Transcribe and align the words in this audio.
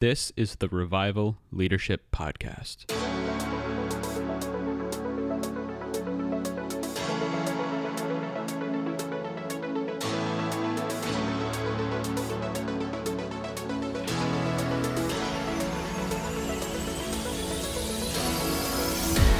This 0.00 0.32
is 0.34 0.56
the 0.56 0.68
Revival 0.68 1.36
Leadership 1.52 2.10
Podcast. 2.10 2.90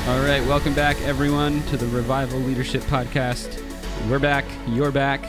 All 0.07 0.21
right, 0.21 0.47
welcome 0.47 0.75
back, 0.75 1.01
everyone, 1.01 1.63
to 1.69 1.79
the 1.79 1.87
Revival 1.87 2.39
Leadership 2.41 2.83
Podcast. 2.83 3.65
We're 4.11 4.19
back, 4.19 4.45
you're 4.69 4.93
back, 4.93 5.25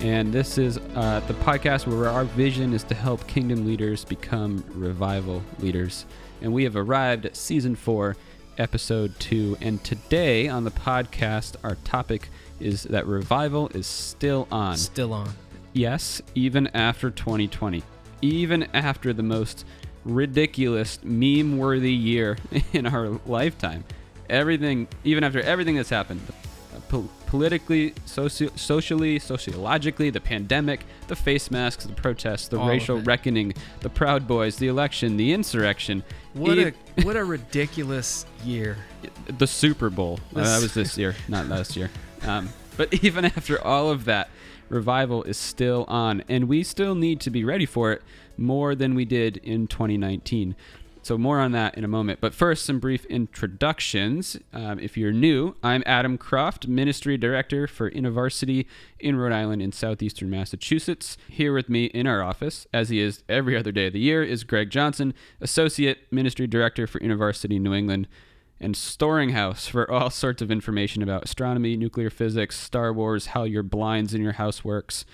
and 0.00 0.32
this 0.32 0.58
is 0.58 0.78
uh, 0.94 1.20
the 1.26 1.34
podcast 1.34 1.86
where 1.86 2.08
our 2.08 2.24
vision 2.24 2.72
is 2.72 2.84
to 2.84 2.94
help 2.94 3.26
kingdom 3.26 3.66
leaders 3.66 4.04
become 4.04 4.64
revival 4.74 5.42
leaders. 5.58 6.06
And 6.42 6.52
we 6.52 6.64
have 6.64 6.76
arrived 6.76 7.26
at 7.26 7.36
season 7.36 7.74
four, 7.74 8.16
episode 8.58 9.18
two. 9.18 9.56
And 9.60 9.82
today 9.82 10.48
on 10.48 10.64
the 10.64 10.70
podcast, 10.70 11.56
our 11.64 11.76
topic 11.84 12.28
is 12.60 12.84
that 12.84 13.06
revival 13.06 13.68
is 13.68 13.86
still 13.86 14.46
on. 14.50 14.76
Still 14.76 15.12
on. 15.12 15.30
Yes, 15.72 16.22
even 16.34 16.68
after 16.68 17.10
2020, 17.10 17.82
even 18.22 18.64
after 18.74 19.12
the 19.12 19.22
most 19.22 19.64
ridiculous, 20.04 20.98
meme 21.02 21.58
worthy 21.58 21.92
year 21.92 22.36
in 22.72 22.86
our 22.86 23.20
lifetime. 23.26 23.84
Everything, 24.28 24.88
even 25.04 25.24
after 25.24 25.40
everything 25.40 25.76
that's 25.76 25.90
happened 25.90 26.20
po- 26.94 27.08
politically, 27.26 27.90
soci- 28.06 28.56
socially, 28.58 29.18
sociologically, 29.18 30.10
the 30.10 30.20
pandemic, 30.20 30.84
the 31.08 31.16
face 31.16 31.50
masks, 31.50 31.84
the 31.84 31.92
protests, 31.92 32.48
the 32.48 32.58
All 32.58 32.68
racial 32.68 33.00
reckoning, 33.00 33.52
the 33.80 33.90
Proud 33.90 34.26
Boys, 34.28 34.56
the 34.56 34.68
election, 34.68 35.16
the 35.16 35.32
insurrection, 35.32 36.02
What 36.34 36.58
a 36.58 36.72
what 37.02 37.16
a 37.16 37.24
ridiculous 37.24 38.26
year. 38.44 38.76
the 39.38 39.46
Super 39.46 39.90
Bowl. 39.90 40.20
Uh, 40.34 40.40
This- 40.40 40.48
that 40.48 40.62
was 40.62 40.74
this 40.74 40.98
year, 40.98 41.14
not 41.28 41.48
last 41.48 41.76
year. 41.76 41.90
Um, 42.22 42.48
but 42.76 42.92
even 43.04 43.24
after 43.24 43.62
all 43.64 43.90
of 43.90 44.04
that, 44.04 44.28
revival 44.68 45.22
is 45.24 45.36
still 45.36 45.84
on, 45.88 46.22
and 46.28 46.48
we 46.48 46.62
still 46.62 46.94
need 46.94 47.20
to 47.20 47.30
be 47.30 47.44
ready 47.44 47.66
for 47.66 47.92
it 47.92 48.02
more 48.36 48.74
than 48.74 48.94
we 48.94 49.04
did 49.04 49.36
in 49.38 49.66
2019. 49.66 50.54
So 51.04 51.18
more 51.18 51.38
on 51.38 51.52
that 51.52 51.76
in 51.76 51.84
a 51.84 51.88
moment. 51.88 52.22
But 52.22 52.32
first, 52.32 52.64
some 52.64 52.78
brief 52.78 53.04
introductions. 53.06 54.38
Um, 54.54 54.78
if 54.78 54.96
you're 54.96 55.12
new, 55.12 55.54
I'm 55.62 55.82
Adam 55.84 56.16
Croft, 56.16 56.66
Ministry 56.66 57.18
Director 57.18 57.66
for 57.66 57.90
InterVarsity 57.90 58.64
in 58.98 59.16
Rhode 59.16 59.32
Island 59.32 59.60
in 59.60 59.70
southeastern 59.70 60.30
Massachusetts. 60.30 61.18
Here 61.28 61.52
with 61.52 61.68
me 61.68 61.84
in 61.86 62.06
our 62.06 62.22
office, 62.22 62.66
as 62.72 62.88
he 62.88 63.00
is 63.00 63.22
every 63.28 63.54
other 63.54 63.70
day 63.70 63.88
of 63.88 63.92
the 63.92 64.00
year, 64.00 64.22
is 64.22 64.44
Greg 64.44 64.70
Johnson, 64.70 65.12
Associate 65.42 65.98
Ministry 66.10 66.46
Director 66.46 66.86
for 66.86 66.98
InterVarsity 67.00 67.60
New 67.60 67.74
England 67.74 68.08
and 68.58 68.74
storing 68.74 69.30
house 69.30 69.66
for 69.66 69.90
all 69.90 70.08
sorts 70.08 70.40
of 70.40 70.50
information 70.50 71.02
about 71.02 71.24
astronomy, 71.26 71.76
nuclear 71.76 72.08
physics, 72.08 72.58
Star 72.58 72.94
Wars, 72.94 73.26
how 73.26 73.42
your 73.42 73.62
blinds 73.62 74.14
in 74.14 74.22
your 74.22 74.32
house 74.32 74.64
works, 74.64 75.04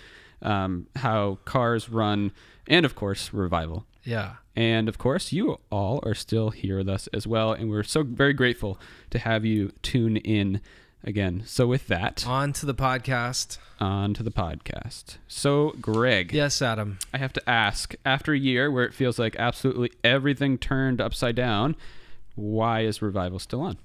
um, 0.43 0.87
how 0.97 1.39
cars 1.45 1.89
run, 1.89 2.33
and 2.67 2.85
of 2.87 2.95
course, 2.95 3.33
revival. 3.33 3.87
Yeah. 4.05 4.35
And 4.57 4.89
of 4.89 4.99
course, 4.99 5.33
you 5.33 5.59
all 5.71 6.01
are 6.03 6.15
still 6.15 6.51
here 6.51 6.79
with 6.79 6.89
us 6.89 7.07
as 7.09 7.27
well, 7.27 7.53
and 7.53 7.71
we're 7.71 7.83
so 7.83 8.03
very 8.03 8.33
grateful 8.33 8.79
to 9.11 9.19
have 9.19 9.45
you 9.45 9.73
tune 9.83 10.17
in 10.19 10.61
again. 11.05 11.43
So, 11.47 11.67
with 11.67 11.87
that, 11.87 12.27
On 12.27 12.53
to 12.55 12.67
the 12.67 12.75
podcast. 12.75 13.59
on 13.79 14.13
to 14.15 14.23
the 14.23 14.31
podcast. 14.33 15.17
So, 15.29 15.75
Greg, 15.81 16.33
Yes, 16.33 16.61
Adam. 16.61 16.99
I 17.15 17.19
have 17.19 17.33
to 17.35 17.51
ask 17.51 17.95
after 18.05 18.33
a 18.33 18.39
year 18.39 18.71
where 18.71 18.85
it 18.85 18.93
feels 18.93 19.19
like 19.19 19.37
absolutely 19.39 19.93
everything 20.05 20.59
turned 20.59 21.01
upside 21.01 21.37
down, 21.37 21.75
why 22.35 22.81
is 22.81 23.01
revival 23.01 23.39
still 23.39 23.61
on? 23.63 23.79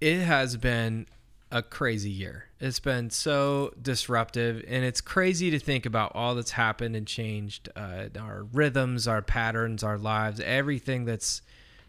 It 0.00 0.20
has 0.20 0.56
been 0.56 1.06
a 1.54 1.62
crazy 1.62 2.10
year. 2.10 2.46
It's 2.58 2.80
been 2.80 3.10
so 3.10 3.72
disruptive, 3.80 4.64
and 4.66 4.84
it's 4.84 5.00
crazy 5.00 5.52
to 5.52 5.60
think 5.60 5.86
about 5.86 6.10
all 6.12 6.34
that's 6.34 6.50
happened 6.50 6.96
and 6.96 7.06
changed 7.06 7.68
uh, 7.76 8.06
our 8.18 8.42
rhythms, 8.52 9.06
our 9.06 9.22
patterns, 9.22 9.84
our 9.84 9.96
lives, 9.96 10.40
everything 10.40 11.04
that's 11.04 11.42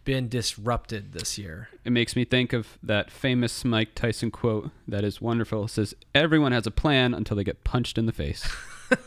been 0.03 0.29
disrupted 0.29 1.13
this 1.13 1.39
year. 1.39 1.69
It 1.83 1.91
makes 1.91 2.15
me 2.15 2.25
think 2.25 2.53
of 2.53 2.77
that 2.83 3.09
famous 3.09 3.65
Mike 3.65 3.95
Tyson 3.95 4.29
quote 4.29 4.69
that 4.87 5.03
is 5.03 5.19
wonderful. 5.19 5.65
It 5.65 5.69
says, 5.69 5.95
Everyone 6.13 6.51
has 6.51 6.67
a 6.67 6.71
plan 6.71 7.15
until 7.15 7.35
they 7.35 7.43
get 7.43 7.63
punched 7.63 7.97
in 7.97 8.05
the 8.05 8.13
face. 8.13 8.47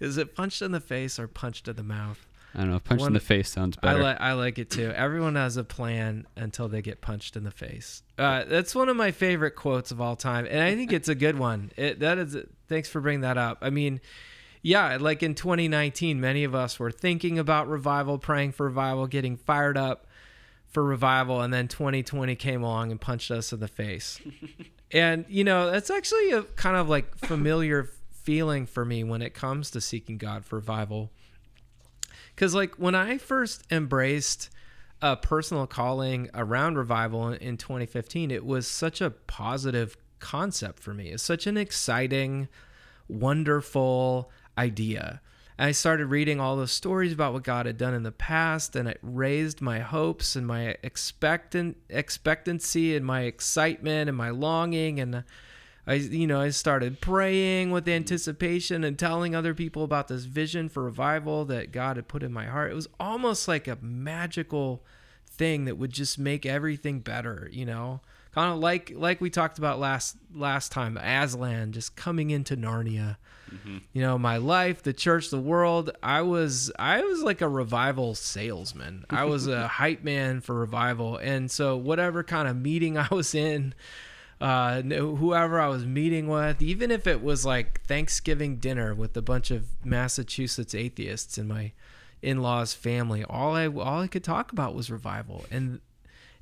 Is 0.00 0.16
it 0.16 0.34
punched 0.34 0.62
in 0.62 0.72
the 0.72 0.80
face 0.80 1.18
or 1.18 1.28
punched 1.28 1.68
in 1.68 1.76
the 1.76 1.82
mouth? 1.82 2.26
I 2.54 2.60
don't 2.60 2.70
know. 2.70 2.80
Punched 2.80 3.06
in 3.06 3.12
the 3.12 3.20
face 3.20 3.50
sounds 3.50 3.76
I 3.82 3.86
better. 3.88 4.02
like 4.02 4.20
I 4.20 4.32
like 4.32 4.58
it 4.58 4.70
too. 4.70 4.90
Everyone 4.90 5.34
has 5.34 5.56
a 5.56 5.64
plan 5.64 6.26
until 6.36 6.68
they 6.68 6.82
get 6.82 7.00
punched 7.00 7.36
in 7.36 7.44
the 7.44 7.50
face. 7.50 8.02
Uh, 8.16 8.44
that's 8.44 8.74
one 8.74 8.88
of 8.88 8.96
my 8.96 9.10
favorite 9.10 9.52
quotes 9.52 9.90
of 9.90 10.00
all 10.00 10.16
time, 10.16 10.46
and 10.48 10.60
I 10.60 10.74
think 10.74 10.92
it's 10.92 11.08
a 11.08 11.14
good 11.14 11.38
one. 11.38 11.72
It, 11.76 12.00
that 12.00 12.18
is. 12.18 12.36
Thanks 12.68 12.88
for 12.88 13.00
bringing 13.00 13.20
that 13.20 13.38
up. 13.38 13.58
I 13.60 13.70
mean, 13.70 14.00
yeah, 14.62 14.96
like 15.00 15.22
in 15.22 15.34
2019, 15.34 16.20
many 16.20 16.44
of 16.44 16.54
us 16.54 16.78
were 16.78 16.90
thinking 16.90 17.38
about 17.38 17.68
revival, 17.68 18.18
praying 18.18 18.52
for 18.52 18.66
revival, 18.66 19.06
getting 19.06 19.36
fired 19.36 19.76
up 19.76 20.06
for 20.66 20.82
revival, 20.82 21.40
and 21.40 21.52
then 21.52 21.68
2020 21.68 22.34
came 22.36 22.62
along 22.62 22.90
and 22.90 23.00
punched 23.00 23.30
us 23.30 23.52
in 23.52 23.60
the 23.60 23.68
face. 23.68 24.20
and 24.90 25.24
you 25.28 25.44
know, 25.44 25.70
that's 25.70 25.90
actually 25.90 26.30
a 26.32 26.42
kind 26.42 26.76
of 26.76 26.88
like 26.88 27.16
familiar 27.18 27.90
feeling 28.10 28.66
for 28.66 28.84
me 28.84 29.04
when 29.04 29.22
it 29.22 29.32
comes 29.32 29.70
to 29.70 29.80
seeking 29.80 30.18
God 30.18 30.44
for 30.44 30.56
revival 30.56 31.10
because 32.34 32.54
like 32.54 32.74
when 32.76 32.94
i 32.94 33.18
first 33.18 33.64
embraced 33.70 34.50
a 35.00 35.16
personal 35.16 35.66
calling 35.66 36.28
around 36.34 36.76
revival 36.76 37.28
in 37.28 37.56
2015 37.56 38.30
it 38.30 38.44
was 38.44 38.66
such 38.66 39.00
a 39.00 39.10
positive 39.10 39.96
concept 40.18 40.80
for 40.80 40.94
me. 40.94 41.08
It's 41.08 41.22
such 41.22 41.46
an 41.46 41.56
exciting 41.56 42.48
wonderful 43.08 44.30
idea. 44.56 45.20
I 45.60 45.72
started 45.72 46.06
reading 46.06 46.38
all 46.38 46.56
those 46.56 46.70
stories 46.70 47.12
about 47.12 47.32
what 47.32 47.42
god 47.42 47.66
had 47.66 47.76
done 47.76 47.94
in 47.94 48.04
the 48.04 48.12
past 48.12 48.76
and 48.76 48.88
it 48.88 48.98
raised 49.02 49.60
my 49.60 49.80
hopes 49.80 50.36
and 50.36 50.46
my 50.46 50.76
expectant 50.84 51.76
expectancy 51.88 52.94
and 52.94 53.04
my 53.04 53.22
excitement 53.22 54.08
and 54.08 54.16
my 54.16 54.30
longing 54.30 55.00
and 55.00 55.24
I, 55.88 55.94
you 55.94 56.26
know, 56.26 56.38
I 56.38 56.50
started 56.50 57.00
praying 57.00 57.70
with 57.70 57.88
anticipation 57.88 58.84
and 58.84 58.98
telling 58.98 59.34
other 59.34 59.54
people 59.54 59.84
about 59.84 60.08
this 60.08 60.24
vision 60.24 60.68
for 60.68 60.82
revival 60.82 61.46
that 61.46 61.72
God 61.72 61.96
had 61.96 62.08
put 62.08 62.22
in 62.22 62.30
my 62.30 62.44
heart. 62.44 62.70
It 62.70 62.74
was 62.74 62.88
almost 63.00 63.48
like 63.48 63.66
a 63.66 63.78
magical 63.80 64.84
thing 65.26 65.64
that 65.64 65.78
would 65.78 65.92
just 65.92 66.18
make 66.18 66.44
everything 66.44 67.00
better, 67.00 67.48
you 67.50 67.64
know? 67.64 68.02
Kind 68.32 68.52
of 68.52 68.58
like 68.58 68.92
like 68.94 69.22
we 69.22 69.30
talked 69.30 69.56
about 69.56 69.80
last 69.80 70.16
last 70.34 70.70
time, 70.70 70.98
Aslan 70.98 71.72
just 71.72 71.96
coming 71.96 72.30
into 72.30 72.54
Narnia. 72.54 73.16
Mm-hmm. 73.50 73.78
You 73.94 74.02
know, 74.02 74.18
my 74.18 74.36
life, 74.36 74.82
the 74.82 74.92
church, 74.92 75.30
the 75.30 75.40
world, 75.40 75.90
I 76.02 76.20
was 76.20 76.70
I 76.78 77.00
was 77.00 77.22
like 77.22 77.40
a 77.40 77.48
revival 77.48 78.14
salesman. 78.14 79.06
I 79.08 79.24
was 79.24 79.46
a 79.46 79.66
hype 79.80 80.04
man 80.04 80.42
for 80.42 80.54
revival. 80.54 81.16
And 81.16 81.50
so 81.50 81.78
whatever 81.78 82.22
kind 82.22 82.46
of 82.46 82.56
meeting 82.56 82.98
I 82.98 83.08
was 83.10 83.34
in, 83.34 83.74
uh, 84.40 84.82
whoever 84.82 85.60
I 85.60 85.68
was 85.68 85.84
meeting 85.84 86.28
with, 86.28 86.62
even 86.62 86.90
if 86.90 87.06
it 87.06 87.22
was 87.22 87.44
like 87.44 87.82
Thanksgiving 87.82 88.56
dinner 88.56 88.94
with 88.94 89.16
a 89.16 89.22
bunch 89.22 89.50
of 89.50 89.66
Massachusetts 89.84 90.74
atheists 90.74 91.38
in 91.38 91.48
my 91.48 91.72
in-laws' 92.22 92.74
family, 92.74 93.24
all 93.24 93.54
I 93.54 93.66
all 93.66 94.02
I 94.02 94.06
could 94.06 94.24
talk 94.24 94.52
about 94.52 94.74
was 94.74 94.90
revival, 94.90 95.44
and 95.50 95.80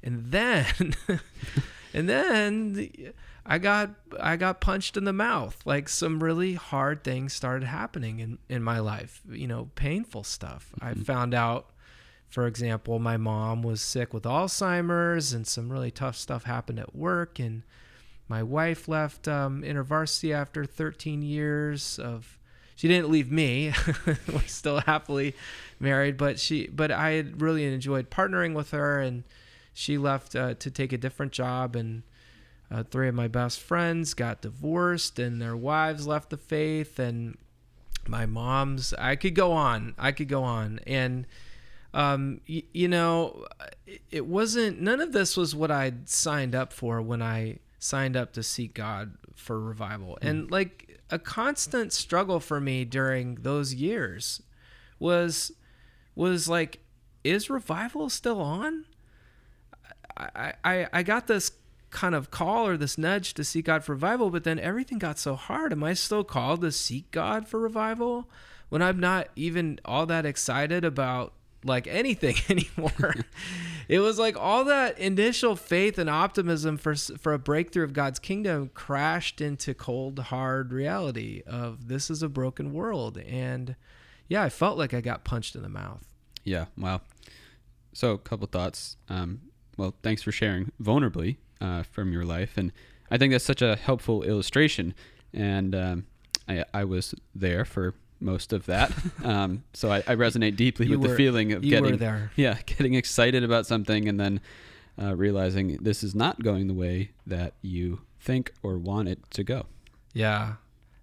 and 0.02 0.30
then 0.30 0.94
and 1.94 2.08
then 2.08 2.90
I 3.46 3.58
got 3.58 3.90
I 4.20 4.36
got 4.36 4.60
punched 4.60 4.98
in 4.98 5.04
the 5.04 5.12
mouth. 5.14 5.60
Like 5.64 5.88
some 5.88 6.22
really 6.22 6.54
hard 6.54 7.02
things 7.02 7.32
started 7.32 7.66
happening 7.66 8.20
in 8.20 8.38
in 8.48 8.62
my 8.62 8.78
life. 8.78 9.22
You 9.30 9.46
know, 9.46 9.70
painful 9.74 10.24
stuff. 10.24 10.74
I 10.82 10.92
found 10.92 11.32
out 11.32 11.70
for 12.28 12.46
example, 12.46 12.99
my 12.99 13.16
mom 13.16 13.62
was 13.62 13.81
sick 13.81 14.12
with 14.12 14.25
Alzheimer's, 14.25 15.32
and 15.32 15.46
some 15.46 15.70
really 15.70 15.90
tough 15.90 16.16
stuff 16.16 16.44
happened 16.44 16.78
at 16.78 16.94
work. 16.94 17.38
And 17.38 17.62
my 18.28 18.43
wife 18.43 18.88
left 18.88 19.28
um, 19.28 19.62
InterVarsity 19.62 20.32
after 20.34 20.64
13 20.64 21.23
years 21.23 21.99
of. 21.99 22.38
She 22.75 22.88
didn't 22.88 23.11
leave 23.11 23.31
me. 23.32 23.73
We're 24.06 24.40
still 24.46 24.81
happily 24.81 25.34
married, 25.81 26.19
but 26.19 26.38
she. 26.38 26.67
But 26.67 26.90
I 26.90 27.12
had 27.12 27.40
really 27.40 27.64
enjoyed 27.64 28.11
partnering 28.11 28.52
with 28.55 28.73
her, 28.73 29.00
and 29.00 29.25
she 29.73 29.96
left 29.96 30.37
uh, 30.37 30.55
to 30.55 30.70
take 30.70 30.93
a 30.93 30.99
different 30.99 31.32
job. 31.32 31.75
And 31.75 32.02
uh, 32.70 32.82
three 32.82 33.08
of 33.08 33.14
my 33.14 33.28
best 33.28 33.61
friends 33.61 34.12
got 34.12 34.43
divorced, 34.43 35.19
and 35.19 35.40
their 35.40 35.56
wives 35.56 36.06
left 36.06 36.28
the 36.28 36.37
faith, 36.37 36.99
and 36.99 37.38
my 38.06 38.26
mom's. 38.26 38.93
I 38.99 39.17
could 39.17 39.34
go 39.34 39.52
on. 39.52 39.94
I 39.96 40.12
could 40.12 40.28
go 40.28 40.43
on, 40.44 40.81
and 40.87 41.26
um, 41.94 42.43
you 42.46 42.88
know, 42.88 43.46
it- 43.87 44.02
it 44.11 44.26
wasn't, 44.26 44.81
none 44.82 45.00
of 45.00 45.12
this 45.12 45.34
was 45.34 45.55
what 45.55 45.70
I'd 45.70 46.11
signed 46.11 46.55
up 46.55 46.75
for 46.75 47.00
when 47.00 47.23
I 47.23 47.58
signed 47.78 48.17
up 48.17 48.32
to 48.32 48.43
seek 48.43 48.75
God 48.75 49.14
for 49.34 49.61
revival. 49.61 50.19
Hmm. 50.20 50.28
And 50.28 50.50
like 50.50 51.00
a 51.11 51.19
constant 51.19 51.93
struggle 51.93 52.40
for 52.40 52.61
me 52.61 52.84
during 52.84 53.37
those 53.37 53.75
years 53.75 54.43
was 54.99 55.52
was 56.14 56.49
like, 56.49 56.81
is 57.25 57.50
revival 57.50 58.08
still 58.08 58.40
on? 58.40 58.87
I 60.17 60.55
I, 60.64 60.88
I 60.93 61.02
got 61.02 61.26
this 61.26 61.52
kind 61.90 62.14
of 62.14 62.31
call 62.31 62.67
or 62.67 62.76
this 62.76 62.99
nudge 62.99 63.34
to 63.34 63.44
seek 63.44 63.67
God 63.67 63.84
for 63.84 63.93
revival, 63.93 64.31
but 64.31 64.44
then 64.44 64.58
everything 64.58 64.99
got 64.99 65.19
so 65.19 65.34
hard. 65.34 65.73
Am 65.73 65.84
I 65.84 65.94
still 65.94 66.25
called 66.25 66.61
to 66.62 66.73
seek 66.73 67.11
God 67.11 67.46
for 67.46 67.61
revival 67.61 68.28
when 68.69 68.82
I'm 68.82 68.99
not 68.99 69.28
even 69.37 69.81
all 69.84 70.06
that 70.06 70.26
excited 70.26 70.84
about 70.84 71.32
like 71.66 71.86
anything 71.86 72.36
anymore? 72.48 73.14
it 73.88 74.00
was 74.00 74.18
like 74.18 74.36
all 74.36 74.64
that 74.64 74.98
initial 74.98 75.56
faith 75.56 75.98
and 75.98 76.10
optimism 76.10 76.76
for 76.76 76.94
for 76.94 77.32
a 77.32 77.38
breakthrough 77.38 77.84
of 77.84 77.92
God's 77.92 78.18
kingdom 78.18 78.70
crashed 78.74 79.40
into 79.40 79.74
cold 79.74 80.18
hard 80.18 80.72
reality 80.72 81.42
of 81.46 81.88
this 81.88 82.10
is 82.10 82.22
a 82.22 82.28
broken 82.28 82.72
world 82.72 83.18
and 83.18 83.76
yeah, 84.28 84.42
I 84.42 84.48
felt 84.48 84.78
like 84.78 84.92
I 84.92 85.00
got 85.00 85.24
punched 85.24 85.54
in 85.54 85.62
the 85.62 85.68
mouth. 85.68 86.04
Yeah, 86.44 86.66
wow. 86.76 87.00
So, 87.92 88.12
a 88.12 88.18
couple 88.18 88.46
thoughts. 88.46 88.96
Um, 89.08 89.40
well, 89.76 89.94
thanks 90.02 90.22
for 90.22 90.32
sharing 90.32 90.72
vulnerably 90.82 91.36
uh, 91.60 91.82
from 91.82 92.12
your 92.12 92.24
life, 92.24 92.56
and 92.56 92.72
I 93.10 93.18
think 93.18 93.32
that's 93.32 93.44
such 93.44 93.62
a 93.62 93.76
helpful 93.76 94.22
illustration. 94.22 94.94
And 95.32 95.74
um, 95.74 96.06
I, 96.48 96.64
I 96.72 96.84
was 96.84 97.14
there 97.34 97.64
for 97.64 97.94
most 98.20 98.52
of 98.52 98.66
that, 98.66 98.92
um, 99.24 99.64
so 99.72 99.90
I, 99.90 99.98
I, 99.98 100.14
resonate 100.14 100.56
deeply 100.56 100.86
you 100.86 100.98
with 100.98 101.02
were, 101.02 101.08
the 101.08 101.16
feeling 101.16 101.52
of 101.52 101.62
getting 101.62 101.98
there. 101.98 102.32
yeah, 102.36 102.58
getting 102.66 102.94
excited 102.94 103.44
about 103.44 103.66
something, 103.66 104.08
and 104.08 104.18
then 104.18 104.40
uh, 105.00 105.14
realizing 105.14 105.76
this 105.80 106.02
is 106.02 106.14
not 106.14 106.42
going 106.42 106.66
the 106.66 106.74
way 106.74 107.10
that 107.26 107.54
you 107.62 108.00
think 108.20 108.52
or 108.62 108.78
want 108.78 109.08
it 109.08 109.18
to 109.30 109.44
go. 109.44 109.66
Yeah, 110.12 110.54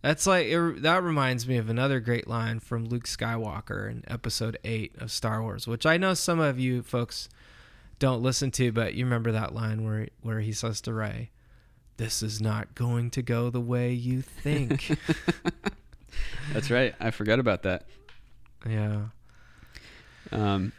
that's 0.01 0.27
like 0.27 0.47
it, 0.47 0.81
that 0.81 1.03
reminds 1.03 1.47
me 1.47 1.57
of 1.57 1.69
another 1.69 1.99
great 1.99 2.27
line 2.27 2.59
from 2.59 2.85
Luke 2.85 3.05
Skywalker 3.05 3.89
in 3.89 4.03
Episode 4.07 4.57
Eight 4.63 4.93
of 4.97 5.11
Star 5.11 5.41
Wars, 5.41 5.67
which 5.67 5.85
I 5.85 5.97
know 5.97 6.13
some 6.13 6.39
of 6.39 6.59
you 6.59 6.81
folks 6.81 7.29
don't 7.99 8.21
listen 8.21 8.51
to, 8.51 8.71
but 8.71 8.95
you 8.95 9.05
remember 9.05 9.31
that 9.31 9.53
line 9.53 9.85
where 9.85 10.09
where 10.21 10.41
he 10.41 10.51
says 10.51 10.81
to 10.81 10.93
Rey, 10.93 11.31
"This 11.97 12.21
is 12.21 12.41
not 12.41 12.75
going 12.75 13.11
to 13.11 13.21
go 13.21 13.49
the 13.49 13.61
way 13.61 13.93
you 13.93 14.21
think." 14.21 14.97
That's 16.51 16.69
right. 16.69 16.93
I 16.99 17.11
forgot 17.11 17.39
about 17.39 17.63
that. 17.63 17.85
Yeah. 18.67 19.05
Um, 20.31 20.73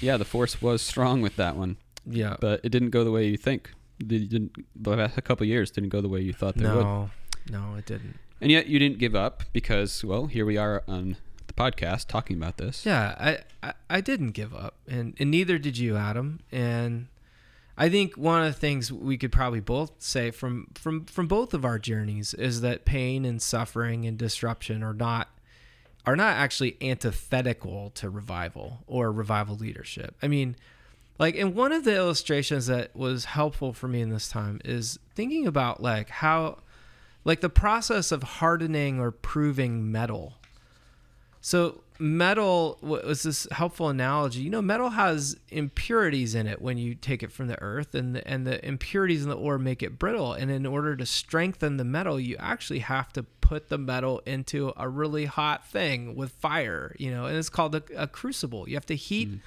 yeah, 0.00 0.16
the 0.16 0.24
force 0.24 0.60
was 0.60 0.82
strong 0.82 1.22
with 1.22 1.36
that 1.36 1.56
one. 1.56 1.76
Yeah. 2.06 2.36
But 2.40 2.60
it 2.64 2.70
didn't 2.70 2.90
go 2.90 3.04
the 3.04 3.10
way 3.10 3.26
you 3.26 3.36
think. 3.36 3.70
It 4.00 4.08
didn't. 4.08 4.52
The 4.76 4.96
last 4.96 5.22
couple 5.24 5.46
years 5.46 5.70
didn't 5.70 5.90
go 5.90 6.00
the 6.00 6.08
way 6.08 6.20
you 6.20 6.32
thought 6.32 6.56
they 6.56 6.64
no, 6.64 6.76
would. 6.76 6.84
No, 6.84 7.10
no, 7.50 7.76
it 7.76 7.86
didn't. 7.86 8.18
And 8.40 8.50
yet 8.50 8.68
you 8.68 8.78
didn't 8.78 8.98
give 8.98 9.16
up 9.16 9.42
because, 9.52 10.04
well, 10.04 10.26
here 10.26 10.46
we 10.46 10.56
are 10.56 10.84
on 10.86 11.16
the 11.48 11.54
podcast 11.54 12.06
talking 12.06 12.36
about 12.36 12.56
this. 12.58 12.86
Yeah, 12.86 13.16
I, 13.18 13.38
I, 13.68 13.74
I 13.90 14.00
didn't 14.00 14.30
give 14.30 14.54
up, 14.54 14.76
and, 14.86 15.16
and 15.18 15.30
neither 15.30 15.58
did 15.58 15.76
you, 15.76 15.96
Adam. 15.96 16.40
And 16.52 17.08
I 17.80 17.88
think 17.88 18.16
one 18.16 18.42
of 18.42 18.52
the 18.52 18.58
things 18.58 18.92
we 18.92 19.16
could 19.16 19.30
probably 19.30 19.60
both 19.60 19.92
say 20.00 20.32
from 20.32 20.66
from 20.74 21.04
from 21.04 21.28
both 21.28 21.54
of 21.54 21.64
our 21.64 21.78
journeys 21.78 22.34
is 22.34 22.60
that 22.62 22.84
pain 22.84 23.24
and 23.24 23.40
suffering 23.40 24.04
and 24.04 24.18
disruption 24.18 24.82
are 24.82 24.92
not 24.92 25.28
are 26.04 26.16
not 26.16 26.36
actually 26.36 26.76
antithetical 26.82 27.90
to 27.90 28.10
revival 28.10 28.78
or 28.88 29.12
revival 29.12 29.54
leadership. 29.54 30.16
I 30.20 30.26
mean, 30.26 30.56
like 31.20 31.36
and 31.36 31.54
one 31.54 31.70
of 31.70 31.84
the 31.84 31.94
illustrations 31.94 32.66
that 32.66 32.96
was 32.96 33.26
helpful 33.26 33.72
for 33.72 33.86
me 33.86 34.00
in 34.00 34.10
this 34.10 34.28
time 34.28 34.60
is 34.64 34.98
thinking 35.14 35.46
about 35.46 35.80
like 35.80 36.10
how 36.10 36.58
like 37.24 37.40
the 37.40 37.48
process 37.48 38.10
of 38.10 38.24
hardening 38.24 38.98
or 38.98 39.12
proving 39.12 39.92
metal. 39.92 40.37
So 41.40 41.82
metal 41.98 42.78
was 42.80 43.22
this 43.22 43.46
helpful 43.50 43.88
analogy. 43.88 44.40
You 44.40 44.50
know, 44.50 44.62
metal 44.62 44.90
has 44.90 45.36
impurities 45.48 46.34
in 46.34 46.46
it 46.46 46.60
when 46.60 46.78
you 46.78 46.94
take 46.94 47.22
it 47.22 47.32
from 47.32 47.48
the 47.48 47.60
earth, 47.60 47.94
and 47.94 48.16
the, 48.16 48.26
and 48.26 48.46
the 48.46 48.64
impurities 48.66 49.22
in 49.22 49.28
the 49.28 49.36
ore 49.36 49.58
make 49.58 49.82
it 49.82 49.98
brittle. 49.98 50.32
And 50.32 50.50
in 50.50 50.66
order 50.66 50.96
to 50.96 51.06
strengthen 51.06 51.76
the 51.76 51.84
metal, 51.84 52.18
you 52.18 52.36
actually 52.38 52.80
have 52.80 53.12
to 53.14 53.22
put 53.22 53.68
the 53.68 53.78
metal 53.78 54.20
into 54.26 54.72
a 54.76 54.88
really 54.88 55.24
hot 55.26 55.66
thing 55.66 56.14
with 56.14 56.32
fire. 56.32 56.94
You 56.98 57.10
know, 57.10 57.26
and 57.26 57.36
it's 57.36 57.50
called 57.50 57.74
a, 57.74 57.82
a 57.96 58.06
crucible. 58.06 58.68
You 58.68 58.74
have 58.74 58.86
to 58.86 58.96
heat. 58.96 59.30
Mm. 59.30 59.40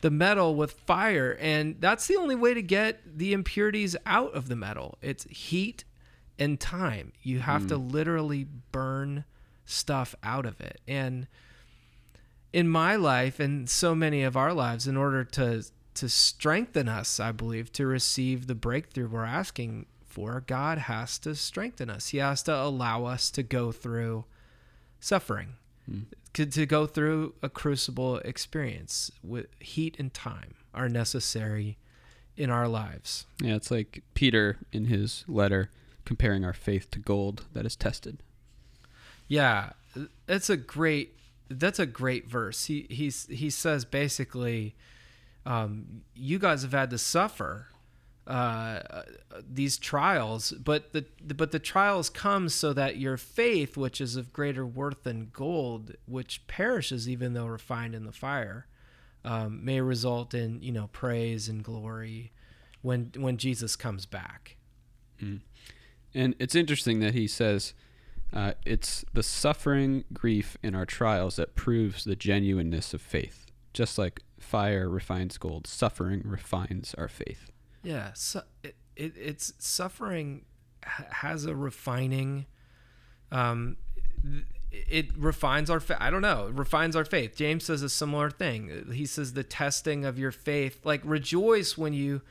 The 0.00 0.10
metal 0.10 0.54
with 0.54 0.72
fire, 0.72 1.34
and 1.40 1.76
that's 1.80 2.06
the 2.08 2.16
only 2.16 2.34
way 2.34 2.52
to 2.52 2.60
get 2.60 3.00
the 3.16 3.32
impurities 3.32 3.96
out 4.04 4.34
of 4.34 4.48
the 4.48 4.56
metal. 4.56 4.98
It's 5.00 5.24
heat 5.30 5.84
and 6.38 6.60
time. 6.60 7.14
You 7.22 7.38
have 7.38 7.62
mm. 7.62 7.68
to 7.68 7.76
literally 7.78 8.46
burn 8.70 9.24
stuff 9.64 10.14
out 10.22 10.46
of 10.46 10.60
it. 10.60 10.80
And 10.86 11.26
in 12.52 12.68
my 12.68 12.96
life 12.96 13.40
and 13.40 13.68
so 13.68 13.94
many 13.94 14.22
of 14.22 14.36
our 14.36 14.52
lives, 14.52 14.86
in 14.86 14.96
order 14.96 15.24
to 15.24 15.64
to 15.94 16.08
strengthen 16.08 16.88
us, 16.88 17.20
I 17.20 17.32
believe, 17.32 17.72
to 17.72 17.86
receive 17.86 18.46
the 18.46 18.54
breakthrough 18.54 19.08
we're 19.08 19.24
asking 19.24 19.86
for, 20.04 20.42
God 20.46 20.78
has 20.78 21.18
to 21.20 21.34
strengthen 21.34 21.88
us. 21.88 22.08
He 22.08 22.18
has 22.18 22.42
to 22.44 22.54
allow 22.54 23.04
us 23.04 23.30
to 23.30 23.42
go 23.42 23.72
through 23.72 24.24
suffering, 25.00 25.54
mm. 25.90 26.06
to, 26.32 26.46
to 26.46 26.66
go 26.66 26.86
through 26.86 27.34
a 27.42 27.48
crucible 27.48 28.18
experience 28.18 29.10
with 29.22 29.46
heat 29.60 29.96
and 29.98 30.12
time 30.12 30.54
are 30.72 30.88
necessary 30.88 31.78
in 32.36 32.50
our 32.50 32.66
lives. 32.66 33.26
Yeah, 33.40 33.54
it's 33.54 33.70
like 33.70 34.02
Peter 34.14 34.58
in 34.72 34.86
his 34.86 35.24
letter 35.28 35.70
comparing 36.04 36.44
our 36.44 36.52
faith 36.52 36.90
to 36.90 36.98
gold 36.98 37.44
that 37.52 37.64
is 37.64 37.76
tested. 37.76 38.18
Yeah, 39.28 39.70
that's 40.26 40.50
a 40.50 40.56
great 40.56 41.16
that's 41.48 41.78
a 41.78 41.86
great 41.86 42.28
verse. 42.28 42.66
He 42.66 42.86
he's 42.90 43.26
he 43.26 43.50
says 43.50 43.84
basically, 43.84 44.74
um, 45.46 46.02
you 46.14 46.38
guys 46.38 46.62
have 46.62 46.72
had 46.72 46.90
to 46.90 46.98
suffer 46.98 47.68
uh, 48.26 48.80
these 49.46 49.76
trials, 49.76 50.52
but 50.52 50.92
the 50.92 51.04
but 51.34 51.52
the 51.52 51.58
trials 51.58 52.08
come 52.08 52.48
so 52.48 52.72
that 52.72 52.96
your 52.96 53.16
faith, 53.16 53.76
which 53.76 54.00
is 54.00 54.16
of 54.16 54.32
greater 54.32 54.64
worth 54.64 55.02
than 55.02 55.30
gold, 55.32 55.94
which 56.06 56.46
perishes 56.46 57.08
even 57.08 57.34
though 57.34 57.46
refined 57.46 57.94
in 57.94 58.04
the 58.04 58.12
fire, 58.12 58.66
um, 59.24 59.64
may 59.64 59.80
result 59.80 60.32
in 60.32 60.62
you 60.62 60.72
know 60.72 60.88
praise 60.92 61.48
and 61.48 61.62
glory 61.62 62.32
when 62.80 63.12
when 63.16 63.36
Jesus 63.36 63.76
comes 63.76 64.06
back. 64.06 64.56
Mm. 65.22 65.40
And 66.14 66.34
it's 66.38 66.54
interesting 66.54 67.00
that 67.00 67.12
he 67.12 67.26
says 67.26 67.74
uh, 68.34 68.52
it's 68.66 69.04
the 69.12 69.22
suffering, 69.22 70.04
grief 70.12 70.58
in 70.62 70.74
our 70.74 70.84
trials 70.84 71.36
that 71.36 71.54
proves 71.54 72.02
the 72.02 72.16
genuineness 72.16 72.92
of 72.92 73.00
faith. 73.00 73.46
Just 73.72 73.96
like 73.96 74.22
fire 74.40 74.88
refines 74.88 75.38
gold, 75.38 75.66
suffering 75.68 76.22
refines 76.24 76.94
our 76.98 77.08
faith. 77.08 77.52
Yeah, 77.84 78.10
it, 78.62 78.74
it, 78.96 79.12
it's 79.16 79.52
suffering 79.58 80.44
has 80.82 81.44
a 81.44 81.54
refining. 81.54 82.46
Um, 83.30 83.76
it 84.72 85.16
refines 85.16 85.70
our 85.70 85.80
faith. 85.80 85.98
I 86.00 86.10
don't 86.10 86.22
know. 86.22 86.48
It 86.48 86.54
refines 86.54 86.96
our 86.96 87.04
faith. 87.04 87.36
James 87.36 87.64
says 87.64 87.82
a 87.82 87.88
similar 87.88 88.30
thing. 88.30 88.90
He 88.92 89.06
says 89.06 89.34
the 89.34 89.44
testing 89.44 90.04
of 90.04 90.18
your 90.18 90.32
faith. 90.32 90.84
Like 90.84 91.02
rejoice 91.04 91.78
when 91.78 91.92
you 91.92 92.22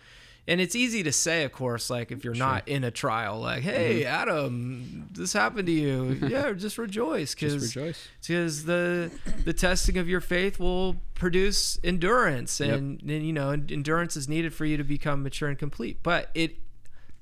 and 0.48 0.60
it's 0.60 0.76
easy 0.76 1.04
to 1.04 1.12
say, 1.12 1.44
of 1.44 1.54
course, 1.54 1.90
like 1.90 2.12
if 2.12 2.26
you're 2.26 2.36
sure. 2.36 2.46
not 2.46 2.68
in 2.68 2.84
a 2.84 2.92
trial, 2.92 3.40
like, 3.40 3.64
"Hey, 3.64 4.02
mm-hmm. 4.02 4.08
Adam, 4.08 5.08
this 5.12 5.32
happened 5.32 5.68
to 5.68 5.72
you." 5.72 6.20
yeah, 6.28 6.52
just 6.52 6.78
rejoice 6.78 7.34
because 7.34 7.74
because 7.74 8.66
the 8.66 9.10
the 9.46 9.54
testing 9.54 9.98
of 9.98 10.10
your 10.10 10.22
faith 10.22 10.60
will 10.60 10.98
produce 11.14 11.80
endurance, 11.84 12.60
and 12.60 13.00
then 13.04 13.24
you 13.24 13.32
know 13.32 13.52
endurance 13.52 14.18
is 14.18 14.28
needed 14.28 14.54
for 14.54 14.66
you 14.66 14.76
to 14.76 14.84
become 14.84 15.24
mature 15.24 15.48
and 15.48 15.58
complete. 15.58 16.00
But 16.04 16.30
it 16.34 16.58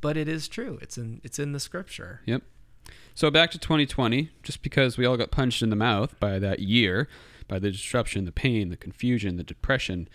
but 0.02 0.18
it 0.18 0.28
is 0.28 0.48
true. 0.48 0.80
It's 0.82 0.98
in 0.98 1.22
it's 1.24 1.38
in 1.38 1.52
the 1.52 1.60
scripture. 1.60 2.22
Yep. 2.26 2.42
So 3.14 3.30
back 3.30 3.52
to 3.52 3.60
2020, 3.60 4.32
just 4.42 4.64
because 4.64 4.98
we 4.98 5.06
all 5.06 5.18
got 5.18 5.32
punched 5.32 5.62
in 5.62 5.70
the 5.70 5.76
mouth 5.76 6.20
by 6.20 6.40
that 6.40 6.60
year, 6.60 7.08
by 7.48 7.60
the 7.60 7.70
disruption, 7.70 8.26
the 8.26 8.32
pain, 8.32 8.70
the 8.70 8.78
confusion, 8.78 9.36
the 9.36 9.44
depression 9.44 10.10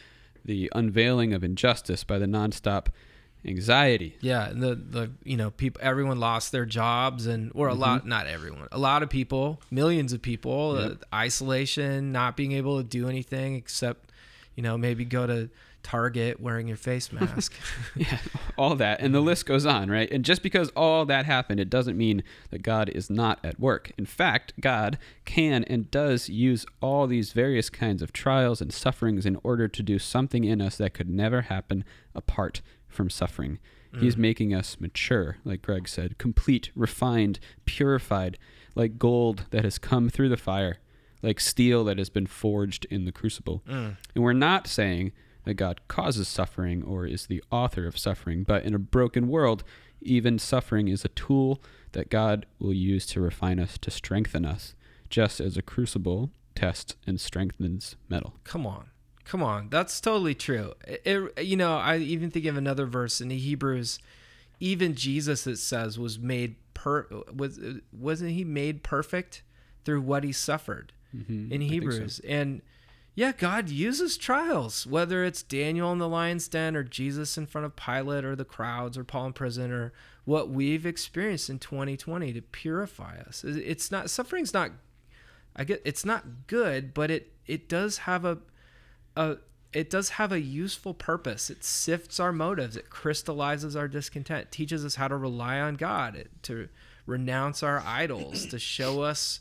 the 0.46 0.70
unveiling 0.74 1.34
of 1.34 1.44
injustice 1.44 2.04
by 2.04 2.18
the 2.18 2.26
nonstop 2.26 2.86
anxiety. 3.44 4.16
Yeah, 4.20 4.50
the 4.52 4.74
the 4.74 5.10
you 5.24 5.36
know 5.36 5.50
people 5.50 5.80
everyone 5.82 6.18
lost 6.18 6.52
their 6.52 6.64
jobs 6.64 7.26
and 7.26 7.52
or 7.54 7.68
a 7.68 7.72
mm-hmm. 7.72 7.80
lot 7.80 8.06
not 8.06 8.26
everyone 8.26 8.68
a 8.72 8.78
lot 8.78 9.02
of 9.02 9.10
people 9.10 9.60
millions 9.70 10.12
of 10.12 10.22
people 10.22 10.80
yep. 10.80 10.92
uh, 10.92 11.14
isolation 11.14 12.12
not 12.12 12.36
being 12.36 12.52
able 12.52 12.78
to 12.78 12.84
do 12.84 13.08
anything 13.08 13.56
except 13.56 14.10
you 14.54 14.62
know 14.62 14.78
maybe 14.78 15.04
go 15.04 15.26
to 15.26 15.50
Target 15.86 16.40
wearing 16.40 16.66
your 16.66 16.76
face 16.76 17.12
mask. 17.12 17.54
yeah, 17.94 18.18
all 18.58 18.74
that. 18.74 19.00
And 19.00 19.14
the 19.14 19.20
list 19.20 19.46
goes 19.46 19.64
on, 19.64 19.88
right? 19.88 20.10
And 20.10 20.24
just 20.24 20.42
because 20.42 20.70
all 20.70 21.06
that 21.06 21.26
happened, 21.26 21.60
it 21.60 21.70
doesn't 21.70 21.96
mean 21.96 22.24
that 22.50 22.62
God 22.62 22.88
is 22.88 23.08
not 23.08 23.38
at 23.44 23.60
work. 23.60 23.92
In 23.96 24.04
fact, 24.04 24.52
God 24.60 24.98
can 25.24 25.62
and 25.62 25.88
does 25.88 26.28
use 26.28 26.66
all 26.80 27.06
these 27.06 27.32
various 27.32 27.70
kinds 27.70 28.02
of 28.02 28.12
trials 28.12 28.60
and 28.60 28.72
sufferings 28.72 29.24
in 29.24 29.38
order 29.44 29.68
to 29.68 29.80
do 29.80 30.00
something 30.00 30.42
in 30.42 30.60
us 30.60 30.76
that 30.78 30.92
could 30.92 31.08
never 31.08 31.42
happen 31.42 31.84
apart 32.16 32.62
from 32.88 33.08
suffering. 33.08 33.60
Mm. 33.94 34.00
He's 34.00 34.16
making 34.16 34.52
us 34.52 34.80
mature, 34.80 35.36
like 35.44 35.62
Greg 35.62 35.86
said, 35.86 36.18
complete, 36.18 36.72
refined, 36.74 37.38
purified, 37.64 38.38
like 38.74 38.98
gold 38.98 39.44
that 39.50 39.62
has 39.62 39.78
come 39.78 40.08
through 40.08 40.30
the 40.30 40.36
fire, 40.36 40.78
like 41.22 41.38
steel 41.38 41.84
that 41.84 41.98
has 41.98 42.10
been 42.10 42.26
forged 42.26 42.86
in 42.90 43.04
the 43.04 43.12
crucible. 43.12 43.62
Mm. 43.68 43.96
And 44.16 44.24
we're 44.24 44.32
not 44.32 44.66
saying 44.66 45.12
that 45.46 45.54
God 45.54 45.80
causes 45.88 46.28
suffering 46.28 46.82
or 46.82 47.06
is 47.06 47.26
the 47.26 47.42
author 47.50 47.86
of 47.86 47.96
suffering, 47.98 48.42
but 48.44 48.64
in 48.64 48.74
a 48.74 48.78
broken 48.78 49.28
world, 49.28 49.64
even 50.02 50.38
suffering 50.38 50.88
is 50.88 51.04
a 51.04 51.08
tool 51.08 51.62
that 51.92 52.10
God 52.10 52.44
will 52.58 52.74
use 52.74 53.06
to 53.06 53.20
refine 53.20 53.58
us, 53.58 53.78
to 53.78 53.90
strengthen 53.90 54.44
us, 54.44 54.74
just 55.08 55.40
as 55.40 55.56
a 55.56 55.62
crucible 55.62 56.30
tests 56.54 56.96
and 57.06 57.20
strengthens 57.20 57.96
metal. 58.08 58.34
Come 58.44 58.66
on. 58.66 58.90
Come 59.24 59.42
on. 59.42 59.68
That's 59.70 60.00
totally 60.00 60.34
true. 60.34 60.74
It, 60.86 61.02
it- 61.36 61.44
you 61.44 61.56
know, 61.56 61.76
I 61.78 61.96
even 61.98 62.30
think 62.30 62.44
of 62.46 62.56
another 62.56 62.86
verse 62.86 63.20
in 63.20 63.28
the 63.28 63.38
Hebrews. 63.38 63.98
Even 64.60 64.94
Jesus, 64.94 65.46
it 65.46 65.56
says, 65.58 65.98
was 65.98 66.18
made 66.18 66.56
per 66.74 67.06
was 67.34 67.58
wasn't 67.92 68.30
he 68.32 68.44
made 68.44 68.82
perfect 68.82 69.42
through 69.84 70.02
what 70.02 70.24
he 70.24 70.32
suffered 70.32 70.92
Mm-hmm. 71.16 71.52
in 71.52 71.60
Hebrews? 71.62 72.20
And 72.28 72.60
yeah, 73.16 73.32
God 73.32 73.70
uses 73.70 74.18
trials, 74.18 74.86
whether 74.86 75.24
it's 75.24 75.42
Daniel 75.42 75.90
in 75.90 75.98
the 75.98 76.08
lion's 76.08 76.48
den 76.48 76.76
or 76.76 76.82
Jesus 76.82 77.38
in 77.38 77.46
front 77.46 77.64
of 77.64 77.74
Pilate 77.74 78.26
or 78.26 78.36
the 78.36 78.44
crowds 78.44 78.98
or 78.98 79.04
Paul 79.04 79.28
in 79.28 79.32
prison 79.32 79.72
or 79.72 79.94
what 80.26 80.50
we've 80.50 80.84
experienced 80.84 81.48
in 81.48 81.58
2020 81.58 82.34
to 82.34 82.42
purify 82.42 83.16
us. 83.26 83.42
It's 83.42 83.90
not 83.90 84.10
suffering's 84.10 84.52
not 84.52 84.72
I 85.56 85.64
get 85.64 85.80
it's 85.86 86.04
not 86.04 86.46
good, 86.46 86.92
but 86.92 87.10
it 87.10 87.32
it 87.46 87.70
does 87.70 87.98
have 87.98 88.26
a 88.26 88.36
a 89.16 89.38
it 89.72 89.88
does 89.88 90.10
have 90.10 90.30
a 90.30 90.40
useful 90.40 90.92
purpose. 90.92 91.48
It 91.48 91.64
sifts 91.64 92.20
our 92.20 92.32
motives. 92.32 92.76
It 92.76 92.90
crystallizes 92.90 93.74
our 93.74 93.88
discontent. 93.88 94.52
Teaches 94.52 94.84
us 94.84 94.96
how 94.96 95.08
to 95.08 95.16
rely 95.16 95.58
on 95.58 95.76
God. 95.76 96.16
It, 96.16 96.30
to 96.42 96.68
renounce 97.06 97.62
our 97.62 97.80
idols. 97.80 98.44
to 98.46 98.58
show 98.58 99.00
us 99.00 99.40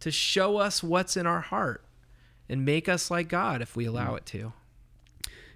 to 0.00 0.10
show 0.10 0.56
us 0.56 0.82
what's 0.82 1.16
in 1.16 1.28
our 1.28 1.40
heart 1.40 1.84
and 2.48 2.64
make 2.64 2.88
us 2.88 3.10
like 3.10 3.28
God 3.28 3.62
if 3.62 3.76
we 3.76 3.84
allow 3.86 4.14
it 4.14 4.26
to. 4.26 4.52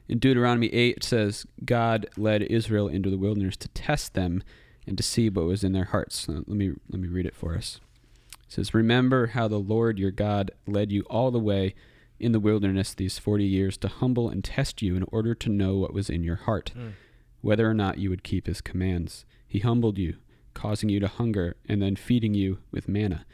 In 0.08 0.18
Deuteronomy 0.18 0.68
8, 0.72 0.96
it 0.98 1.04
says, 1.04 1.46
God 1.64 2.06
led 2.16 2.42
Israel 2.42 2.86
into 2.88 3.10
the 3.10 3.18
wilderness 3.18 3.56
to 3.58 3.68
test 3.68 4.14
them 4.14 4.42
and 4.86 4.96
to 4.96 5.02
see 5.02 5.28
what 5.28 5.46
was 5.46 5.64
in 5.64 5.72
their 5.72 5.86
hearts. 5.86 6.20
So 6.26 6.32
let 6.32 6.48
me 6.48 6.72
let 6.88 7.00
me 7.00 7.08
read 7.08 7.26
it 7.26 7.34
for 7.34 7.56
us. 7.56 7.80
It 8.46 8.52
says, 8.52 8.72
Remember 8.74 9.28
how 9.28 9.48
the 9.48 9.58
Lord 9.58 9.98
your 9.98 10.12
God 10.12 10.52
led 10.66 10.92
you 10.92 11.02
all 11.10 11.32
the 11.32 11.40
way 11.40 11.74
in 12.20 12.30
the 12.32 12.38
wilderness 12.40 12.94
these 12.94 13.18
forty 13.18 13.44
years 13.44 13.76
to 13.78 13.88
humble 13.88 14.28
and 14.30 14.44
test 14.44 14.80
you 14.80 14.94
in 14.94 15.04
order 15.10 15.34
to 15.34 15.48
know 15.50 15.76
what 15.76 15.92
was 15.92 16.08
in 16.08 16.22
your 16.22 16.36
heart, 16.36 16.72
Mm. 16.78 16.92
whether 17.40 17.68
or 17.68 17.74
not 17.74 17.98
you 17.98 18.08
would 18.10 18.22
keep 18.22 18.46
his 18.46 18.60
commands. 18.60 19.24
He 19.48 19.58
humbled 19.58 19.98
you, 19.98 20.14
causing 20.54 20.88
you 20.88 21.00
to 21.00 21.08
hunger, 21.08 21.56
and 21.68 21.82
then 21.82 21.96
feeding 21.96 22.32
you 22.34 22.58
with 22.70 22.88
manna, 22.88 23.26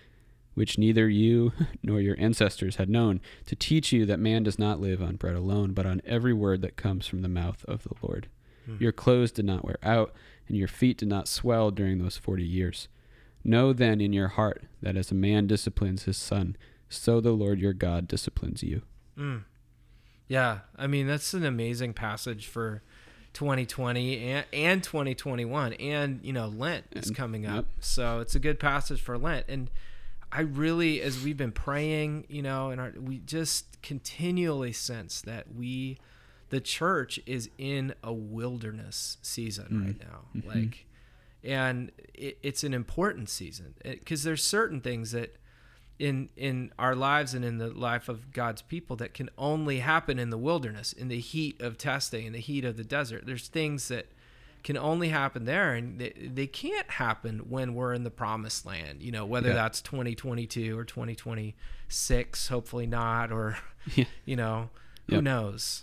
which 0.55 0.79
neither 0.79 1.09
you 1.09 1.53
nor 1.83 2.01
your 2.01 2.17
ancestors 2.19 2.77
had 2.77 2.89
known, 2.89 3.21
to 3.47 3.57
teach 3.57 3.93
you 3.93 4.07
that 4.07 4.21
man 4.21 4.43
does 4.43 4.59
not 4.59 4.81
live 4.81 5.03
on 5.03 5.17
bread 5.17 5.35
alone, 5.35 5.73
but 5.73 5.87
on 5.87 6.03
every 6.07 6.33
word 6.33 6.63
that 6.63 6.77
comes 6.77 7.07
from 7.07 7.23
the 7.23 7.29
mouth 7.29 7.65
of 7.67 7.83
the 7.85 7.95
Lord. 8.03 8.29
Hmm. 8.67 8.77
Your 8.79 8.93
clothes 8.93 9.33
did 9.33 9.45
not 9.45 9.65
wear 9.65 9.79
out, 9.83 10.15
and 10.49 10.57
your 10.57 10.69
feet 10.69 10.99
did 10.99 11.09
not 11.09 11.29
swell 11.29 11.71
during 11.71 11.99
those 11.99 12.17
forty 12.17 12.45
years. 12.45 12.89
Know 13.45 13.73
then 13.73 14.01
in 14.01 14.13
your 14.13 14.29
heart 14.29 14.65
that 14.81 14.97
as 14.97 15.11
a 15.11 15.17
man 15.17 15.47
disciplines 15.47 16.05
his 16.05 16.17
son, 16.17 16.57
so 16.89 17.21
the 17.21 17.33
Lord 17.33 17.59
your 17.59 17.73
God 17.73 18.07
disciplines 18.07 18.63
you. 18.63 18.83
Mm. 19.19 19.45
Yeah, 20.29 20.61
I 20.77 20.87
mean 20.87 21.07
that's 21.07 21.35
an 21.35 21.45
amazing 21.45 21.95
passage 21.95 22.47
for 22.47 22.83
2020 23.35 24.19
and, 24.19 24.47
and 24.53 24.83
2021, 24.83 25.73
and 25.75 26.21
you 26.23 26.33
know 26.33 26.47
Lent 26.47 26.85
is 26.93 27.11
coming 27.11 27.47
up, 27.47 27.55
yep. 27.55 27.67
so 27.81 28.21
it's 28.21 28.35
a 28.35 28.41
good 28.41 28.61
passage 28.61 29.01
for 29.01 29.19
Lent. 29.19 29.47
And 29.49 29.71
I 30.35 30.41
really, 30.41 31.03
as 31.03 31.23
we've 31.23 31.37
been 31.37 31.53
praying, 31.53 32.25
you 32.29 32.41
know, 32.43 32.71
and 32.71 32.81
our, 32.81 32.93
we 32.99 33.19
just 33.19 33.81
continually 33.83 34.73
sense 34.73 35.21
that 35.23 35.55
we, 35.55 35.99
the 36.49 36.61
church, 36.61 37.21
is 37.27 37.51
in 37.59 37.95
a 38.03 38.13
wilderness 38.13 39.19
season 39.21 39.67
Mm. 39.71 39.85
right 39.87 40.01
now, 40.01 40.25
Mhm. 40.35 40.47
like, 40.47 40.87
and 41.45 41.93
it, 42.15 42.39
it's 42.43 42.65
an 42.65 42.73
important 42.73 43.29
season 43.29 43.75
because 43.85 44.23
there's 44.23 44.43
certain 44.43 44.81
things 44.81 45.11
that 45.13 45.37
in 45.99 46.31
in 46.37 46.73
our 46.79 46.97
lives 46.97 47.35
and 47.35 47.45
in 47.45 47.59
the 47.59 47.69
life 47.69 48.09
of 48.09 48.33
God's 48.33 48.63
people 48.63 48.97
that 48.97 49.13
can 49.15 49.29
only 49.37 49.81
happen 49.81 50.19
in 50.19 50.31
the 50.31 50.39
wilderness, 50.39 50.93
in 50.93 51.09
the 51.09 51.21
heat 51.21 51.61
of 51.61 51.77
testing, 51.77 52.27
in 52.27 52.33
the 52.33 52.41
heat 52.41 52.65
of 52.65 52.77
the 52.77 52.85
desert. 52.85 53.27
There's 53.27 53.49
things 53.49 53.89
that 53.89 54.07
can 54.63 54.77
only 54.77 55.09
happen 55.09 55.45
there, 55.45 55.75
and 55.75 55.99
they, 56.01 56.11
they 56.11 56.47
can't 56.47 56.89
happen 56.91 57.41
when 57.49 57.75
we're 57.75 57.93
in 57.95 58.05
the 58.05 58.11
promised 58.11 58.65
land. 58.65 59.03
You 59.03 59.11
know, 59.13 59.27
whether 59.27 59.49
Yeah. 59.49 59.55
that's 59.55 59.81
2022 59.83 60.79
or 60.79 60.85
2026, 60.85 62.49
hopefully 62.49 62.87
not, 62.87 63.33
or 63.33 63.59
Yeah. 63.95 64.05
you 64.25 64.37
know, 64.37 64.71
who 65.09 65.17
Yep. 65.17 65.25
knows? 65.25 65.83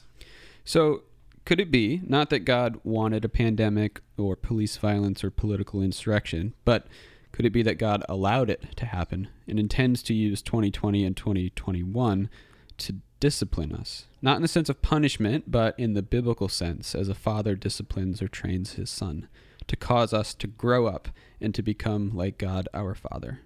So, 0.63 1.03
could 1.45 1.59
it 1.59 1.71
be 1.71 2.01
not 2.05 2.29
that 2.29 2.39
God 2.45 2.79
wanted 2.83 3.25
a 3.25 3.29
pandemic 3.29 4.01
or 4.17 4.35
police 4.35 4.77
violence 4.77 5.23
or 5.23 5.31
political 5.31 5.81
insurrection, 5.81 6.53
but 6.63 6.87
could 7.31 7.45
it 7.45 7.49
be 7.51 7.63
that 7.63 7.75
God 7.79 8.03
allowed 8.07 8.49
it 8.49 8.75
to 8.75 8.85
happen 8.85 9.27
and 9.47 9.59
intends 9.59 10.03
to 10.03 10.13
use 10.13 10.41
2020 10.41 11.03
and 11.05 11.17
2021 11.17 12.29
to 12.77 12.95
discipline 13.19 13.73
us? 13.73 14.05
Not 14.21 14.35
in 14.35 14.41
the 14.41 14.47
sense 14.47 14.69
of 14.69 14.81
punishment, 14.81 15.45
but 15.51 15.77
in 15.79 15.93
the 15.93 16.01
biblical 16.01 16.47
sense, 16.49 16.93
as 16.95 17.09
a 17.09 17.15
father 17.15 17.55
disciplines 17.55 18.21
or 18.21 18.27
trains 18.27 18.73
his 18.73 18.89
son, 18.89 19.27
to 19.67 19.75
cause 19.75 20.13
us 20.13 20.33
to 20.35 20.47
grow 20.47 20.87
up 20.87 21.09
and 21.39 21.53
to 21.55 21.61
become 21.61 22.11
like 22.15 22.37
God 22.37 22.67
our 22.73 22.95
Father. 22.95 23.39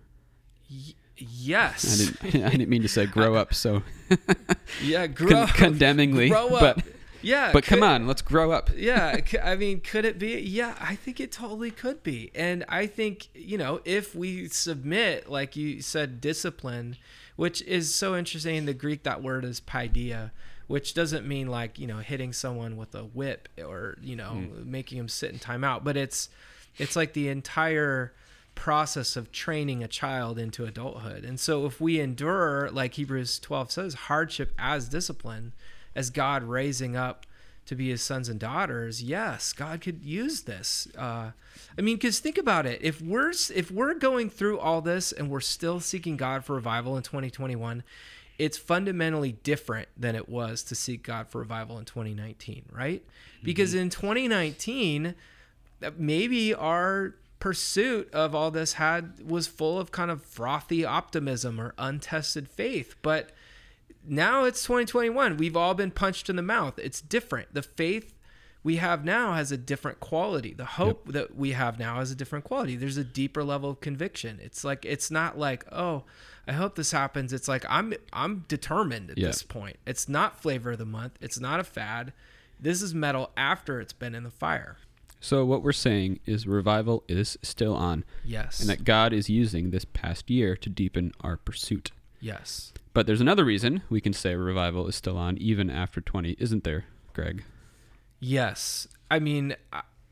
Y- 0.69 0.93
I 1.15 1.25
yes. 1.29 1.97
didn't, 2.21 2.43
I 2.45 2.49
didn't 2.49 2.69
mean 2.69 2.81
to 2.81 2.87
say 2.87 3.05
grow 3.05 3.35
up 3.41 3.53
so 3.53 3.83
yeah, 4.81 5.05
con- 5.07 5.27
grow, 5.27 5.45
condemningly, 5.47 6.29
grow 6.29 6.47
up. 6.55 6.77
but 6.77 6.85
yeah, 7.21 7.51
but 7.53 7.63
come 7.63 7.83
on, 7.83 8.07
let's 8.07 8.21
grow 8.23 8.51
up. 8.51 8.71
yeah 8.75 9.19
I 9.43 9.55
mean 9.55 9.79
could 9.79 10.05
it 10.05 10.17
be 10.19 10.39
yeah 10.41 10.75
i 10.81 10.95
think 10.95 11.19
it 11.21 11.31
totally 11.31 11.71
could 11.71 12.03
be 12.03 12.31
and 12.35 12.65
i 12.67 12.85
think 12.87 13.29
you 13.33 13.57
know 13.57 13.79
if 13.85 14.13
we 14.15 14.49
submit 14.49 15.29
like 15.29 15.55
you 15.55 15.81
said 15.81 16.19
discipline 16.19 16.97
which 17.35 17.61
is 17.63 17.93
so 17.93 18.15
interesting 18.15 18.55
in 18.55 18.65
the 18.65 18.73
greek 18.73 19.03
that 19.03 19.21
word 19.21 19.45
is 19.45 19.59
paideia 19.59 20.31
which 20.67 20.93
doesn't 20.93 21.27
mean 21.27 21.47
like 21.47 21.77
you 21.77 21.87
know 21.87 21.97
hitting 21.97 22.33
someone 22.33 22.77
with 22.77 22.95
a 22.95 23.03
whip 23.03 23.49
or 23.63 23.97
you 24.01 24.15
know 24.15 24.31
hmm. 24.31 24.71
making 24.71 24.97
them 24.97 25.09
sit 25.09 25.31
in 25.31 25.39
timeout 25.39 25.83
but 25.83 25.97
it's 25.97 26.29
it's 26.77 26.95
like 26.95 27.13
the 27.13 27.27
entire 27.27 28.13
process 28.55 29.15
of 29.15 29.31
training 29.31 29.83
a 29.83 29.87
child 29.87 30.37
into 30.37 30.65
adulthood. 30.65 31.23
And 31.23 31.39
so 31.39 31.65
if 31.65 31.81
we 31.81 31.99
endure 31.99 32.69
like 32.71 32.95
hebrews 32.95 33.39
12 33.39 33.71
says 33.71 33.93
hardship 33.93 34.53
as 34.57 34.87
discipline 34.87 35.53
as 35.95 36.09
god 36.09 36.43
raising 36.43 36.95
up 36.95 37.25
to 37.65 37.75
be 37.75 37.89
his 37.89 38.01
sons 38.01 38.29
and 38.29 38.39
daughters 38.39 39.01
yes 39.01 39.53
god 39.53 39.81
could 39.81 40.03
use 40.03 40.41
this. 40.41 40.87
Uh, 40.97 41.31
i 41.77 41.81
mean 41.81 41.95
because 41.95 42.19
think 42.19 42.37
about 42.37 42.65
it. 42.65 42.79
If 42.81 43.01
we're 43.01 43.31
if 43.53 43.71
we're 43.71 43.93
going 43.93 44.29
through 44.29 44.59
all 44.59 44.81
this 44.81 45.11
and 45.11 45.29
we're 45.29 45.39
still 45.41 45.79
seeking 45.79 46.17
god 46.17 46.45
for 46.45 46.55
revival 46.55 46.97
in 46.97 47.03
2021 47.03 47.83
it's 48.39 48.57
fundamentally 48.57 49.33
different 49.43 49.87
than 49.95 50.15
it 50.15 50.27
was 50.27 50.63
to 50.63 50.75
seek 50.75 51.03
god 51.03 51.27
for 51.27 51.39
revival 51.39 51.77
in 51.77 51.85
2019 51.85 52.65
right? 52.71 53.03
Because 53.43 53.73
in 53.73 53.89
2019 53.89 55.15
maybe 55.97 56.53
our 56.53 57.15
pursuit 57.39 58.09
of 58.13 58.33
all 58.33 58.51
this 58.51 58.73
had 58.73 59.19
was 59.21 59.47
full 59.47 59.77
of 59.77 59.91
kind 59.91 60.09
of 60.09 60.23
frothy 60.23 60.85
optimism 60.85 61.59
or 61.59 61.73
untested 61.77 62.47
faith 62.47 62.95
but 63.01 63.31
now 64.05 64.43
it's 64.45 64.63
2021 64.63 65.37
we've 65.37 65.55
all 65.57 65.73
been 65.73 65.91
punched 65.91 66.29
in 66.29 66.35
the 66.35 66.41
mouth. 66.41 66.77
It's 66.79 67.01
different. 67.01 67.53
The 67.53 67.61
faith 67.63 68.13
we 68.63 68.77
have 68.77 69.03
now 69.03 69.33
has 69.33 69.51
a 69.51 69.57
different 69.57 69.99
quality. 69.99 70.53
The 70.53 70.63
hope 70.65 71.11
that 71.11 71.35
we 71.35 71.51
have 71.51 71.77
now 71.79 71.95
has 71.97 72.11
a 72.11 72.15
different 72.15 72.45
quality. 72.45 72.75
There's 72.77 72.95
a 72.97 73.03
deeper 73.03 73.43
level 73.43 73.69
of 73.71 73.81
conviction. 73.81 74.39
It's 74.41 74.63
like 74.63 74.85
it's 74.85 75.11
not 75.11 75.37
like 75.37 75.65
oh 75.71 76.03
i 76.47 76.51
hope 76.53 76.75
this 76.75 76.91
happens. 76.91 77.33
It's 77.33 77.47
like 77.47 77.65
i'm 77.69 77.93
i'm 78.13 78.45
determined 78.47 79.11
at 79.11 79.17
Yeah. 79.17 79.27
this 79.27 79.43
point. 79.43 79.77
It's 79.85 80.07
not 80.09 80.41
flavor 80.41 80.71
of 80.71 80.77
the 80.79 80.85
month. 80.85 81.17
It's 81.21 81.39
not 81.39 81.59
a 81.59 81.63
fad. 81.63 82.13
This 82.59 82.81
is 82.81 82.93
metal 82.93 83.31
after 83.35 83.81
it's 83.81 83.91
been 83.93 84.15
in 84.15 84.23
the 84.23 84.31
fire. 84.31 84.77
So 85.19 85.45
what 85.45 85.63
we're 85.63 85.71
saying 85.71 86.19
is 86.25 86.45
revival 86.47 87.03
is 87.07 87.37
still 87.41 87.73
on, 87.75 88.03
yes. 88.25 88.59
and 88.59 88.69
that 88.69 88.83
God 88.83 89.13
is 89.13 89.29
using 89.29 89.71
this 89.71 89.85
past 89.85 90.29
year 90.29 90.57
to 90.57 90.69
deepen 90.69 91.13
our 91.21 91.37
pursuit. 91.37 91.91
yes 92.19 92.73
But 92.93 93.07
there's 93.07 93.21
another 93.21 93.43
reason 93.43 93.81
we 93.89 94.01
can 94.01 94.13
say 94.13 94.35
revival 94.35 94.87
is 94.87 94.95
still 94.95 95.17
on 95.17 95.37
even 95.39 95.69
after 95.69 95.99
20, 95.99 96.35
isn't 96.39 96.63
there, 96.63 96.85
Greg? 97.13 97.43
Yes. 98.19 98.87
I 99.09 99.19
mean, 99.19 99.55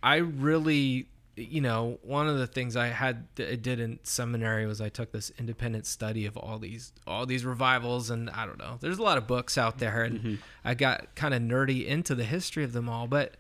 I, 0.04 0.18
really, 0.18 1.08
you 1.36 1.62
know, 1.62 2.00
one 2.02 2.28
of 2.28 2.40
the 2.40 2.48
things 2.48 2.76
I 2.76 2.88
had 2.88 3.28
I 3.38 3.56
did 3.56 3.80
in 3.80 4.00
seminary 4.04 4.66
was 4.66 4.82
I 4.82 4.90
took 4.90 5.12
this 5.12 5.32
independent 5.38 5.86
study 5.86 6.26
of 6.26 6.38
all 6.38 6.60
these 6.60 6.92
all 7.08 7.26
these 7.26 7.46
revivals 7.46 8.10
and 8.10 8.30
I 8.32 8.46
don't 8.46 8.60
know. 8.60 8.78
There's 8.82 8.98
a 8.98 9.04
lot 9.04 9.18
of 9.18 9.28
books 9.28 9.58
out 9.58 9.78
there 9.78 10.04
and 10.04 10.20
mm-hmm. 10.20 10.36
I 10.66 10.74
got 10.74 11.16
kind 11.16 11.34
of 11.34 11.42
nerdy 11.42 11.86
into 11.86 12.16
the 12.16 12.26
history 12.26 12.64
of 12.64 12.74
them 12.74 12.90
all, 12.90 13.08
but 13.08 13.36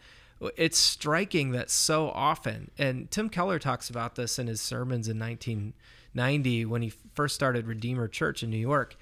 it's 0.55 0.77
striking 0.77 1.51
that 1.51 1.69
so 1.69 2.09
often 2.09 2.71
and 2.77 3.11
Tim 3.11 3.29
Keller 3.29 3.59
talks 3.59 3.89
about 3.89 4.15
this 4.15 4.39
in 4.39 4.47
his 4.47 4.61
sermons 4.61 5.07
in 5.07 5.19
1990 5.19 6.65
when 6.65 6.81
he 6.81 6.93
first 7.13 7.35
started 7.35 7.67
Redeemer 7.67 8.07
Church 8.07 8.41
in 8.41 8.49
New 8.49 8.57
York 8.57 8.95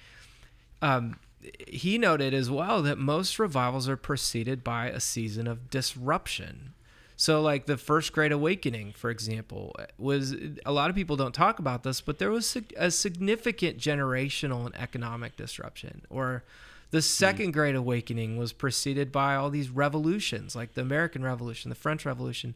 um, 0.82 1.18
he 1.66 1.98
noted 1.98 2.34
as 2.34 2.50
well 2.50 2.82
that 2.82 2.98
most 2.98 3.38
revivals 3.38 3.88
are 3.88 3.96
preceded 3.96 4.62
by 4.62 4.88
a 4.88 5.00
season 5.00 5.46
of 5.46 5.70
disruption. 5.70 6.74
So, 7.16 7.42
like 7.42 7.66
the 7.66 7.76
first 7.76 8.12
Great 8.12 8.32
Awakening, 8.32 8.92
for 8.92 9.10
example, 9.10 9.76
was 9.98 10.34
a 10.64 10.72
lot 10.72 10.88
of 10.88 10.96
people 10.96 11.16
don't 11.16 11.34
talk 11.34 11.58
about 11.58 11.82
this, 11.82 12.00
but 12.00 12.18
there 12.18 12.30
was 12.30 12.56
a 12.76 12.90
significant 12.90 13.76
generational 13.76 14.64
and 14.64 14.74
economic 14.74 15.36
disruption. 15.36 16.02
Or 16.08 16.44
the 16.90 17.02
second 17.02 17.52
Great 17.52 17.74
Awakening 17.74 18.38
was 18.38 18.54
preceded 18.54 19.12
by 19.12 19.34
all 19.34 19.50
these 19.50 19.68
revolutions, 19.68 20.56
like 20.56 20.72
the 20.72 20.80
American 20.80 21.22
Revolution, 21.22 21.68
the 21.68 21.74
French 21.74 22.06
Revolution, 22.06 22.54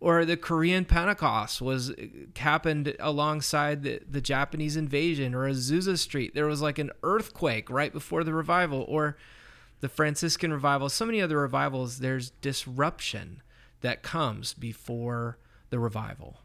or 0.00 0.24
the 0.24 0.36
Korean 0.36 0.84
Pentecost 0.84 1.62
was 1.62 1.90
uh, 1.90 1.94
happened 2.36 2.94
alongside 3.00 3.82
the, 3.82 4.00
the 4.08 4.20
Japanese 4.20 4.76
invasion, 4.76 5.34
or 5.34 5.48
Azusa 5.48 5.98
Street. 5.98 6.34
There 6.34 6.46
was 6.46 6.60
like 6.60 6.78
an 6.78 6.90
earthquake 7.02 7.70
right 7.70 7.92
before 7.92 8.24
the 8.24 8.34
revival, 8.34 8.84
or 8.88 9.16
the 9.80 9.88
Franciscan 9.88 10.52
revival. 10.52 10.88
So 10.88 11.06
many 11.06 11.20
other 11.20 11.38
revivals. 11.38 11.98
There's 11.98 12.30
disruption 12.40 13.42
that 13.80 14.02
comes 14.02 14.54
before 14.54 15.38
the 15.70 15.78
revival. 15.78 16.38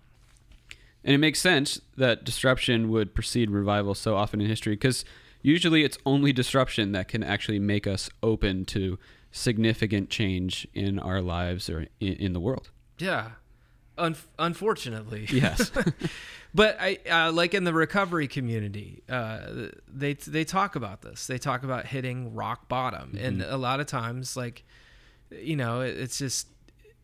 And 1.03 1.15
it 1.15 1.19
makes 1.19 1.39
sense 1.39 1.79
that 1.95 2.25
disruption 2.25 2.89
would 2.89 3.15
precede 3.15 3.49
revival 3.49 3.95
so 3.95 4.15
often 4.15 4.41
in 4.41 4.47
history 4.47 4.73
because 4.73 5.05
usually 5.41 5.83
it's 5.83 5.97
only 6.05 6.33
disruption 6.33 6.91
that 6.91 7.07
can 7.07 7.23
actually 7.23 7.59
make 7.59 7.87
us 7.87 8.09
open 8.21 8.65
to 8.65 8.99
significant 9.31 10.09
change 10.09 10.67
in 10.73 10.99
our 10.99 11.21
lives 11.21 11.69
or 11.69 11.87
in, 11.99 12.13
in 12.13 12.33
the 12.33 12.39
world. 12.39 12.69
Yeah. 12.99 13.31
Un- 13.97 14.15
unfortunately. 14.37 15.27
Yes. 15.31 15.71
but 16.53 16.77
I 16.79 16.99
uh, 17.09 17.31
like 17.31 17.53
in 17.53 17.63
the 17.63 17.73
recovery 17.73 18.27
community, 18.27 19.03
uh, 19.09 19.69
they 19.87 20.13
they 20.13 20.43
talk 20.43 20.75
about 20.75 21.01
this. 21.01 21.27
They 21.27 21.37
talk 21.37 21.63
about 21.63 21.85
hitting 21.85 22.33
rock 22.33 22.67
bottom, 22.67 23.13
mm-hmm. 23.13 23.25
and 23.25 23.41
a 23.41 23.57
lot 23.57 23.79
of 23.79 23.87
times, 23.87 24.35
like, 24.35 24.63
you 25.31 25.55
know, 25.55 25.81
it's 25.81 26.17
just 26.17 26.47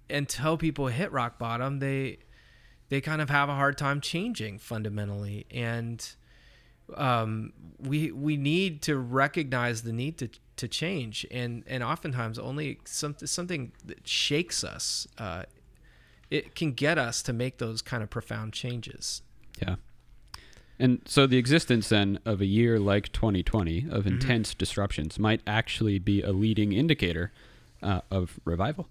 until 0.10 0.58
people 0.58 0.88
hit 0.88 1.12
rock 1.12 1.38
bottom, 1.38 1.80
they 1.80 2.20
they 2.90 3.02
kind 3.02 3.22
of 3.22 3.30
have 3.30 3.50
a 3.50 3.56
hard 3.56 3.78
time 3.78 4.02
changing 4.02 4.60
fundamentally, 4.60 5.46
and 5.52 6.16
um, 6.96 7.54
we 7.80 8.12
we 8.12 8.38
need 8.38 8.82
to 8.84 8.98
recognize 8.98 9.84
the 9.84 9.94
need 9.94 10.18
to 10.20 10.30
to 10.58 10.68
change, 10.68 11.26
and 11.32 11.64
and 11.68 11.84
oftentimes 11.84 12.38
only 12.40 12.80
something 12.86 13.28
something 13.28 13.72
that 13.84 14.08
shakes 14.08 14.64
us. 14.64 15.08
Uh, 15.18 15.44
it 16.36 16.54
can 16.54 16.74
get 16.74 16.98
us 16.98 17.24
to 17.24 17.32
make 17.32 17.60
those 17.60 17.82
kind 17.82 18.04
of 18.04 18.10
profound 18.10 18.52
changes. 18.52 19.22
Yeah. 19.62 19.76
And 20.78 21.02
so 21.06 21.26
the 21.26 21.38
existence 21.38 21.88
then 21.88 22.20
of 22.26 22.42
a 22.42 22.46
year 22.46 22.78
like 22.80 23.12
2020 23.14 23.78
of 23.78 23.84
mm-hmm. 23.84 24.08
intense 24.08 24.50
mm-hmm. 24.50 24.58
disruptions 24.58 25.18
might 25.18 25.42
actually 25.48 26.00
be 26.00 26.22
a 26.22 26.32
leading 26.34 26.74
indicator 26.74 27.32
uh, 27.82 28.02
of 28.12 28.40
revival. 28.44 28.90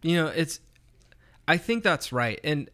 You 0.00 0.16
know, 0.16 0.26
it's 0.28 0.60
I 1.46 1.58
think 1.58 1.84
that's 1.84 2.10
right. 2.12 2.40
And 2.42 2.70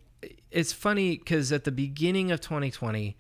it's 0.53 0.73
funny 0.73 1.17
cuz 1.17 1.51
at 1.51 1.65
the 1.65 1.73
beginning 1.73 2.31
of 2.31 2.41
2020 2.41 3.17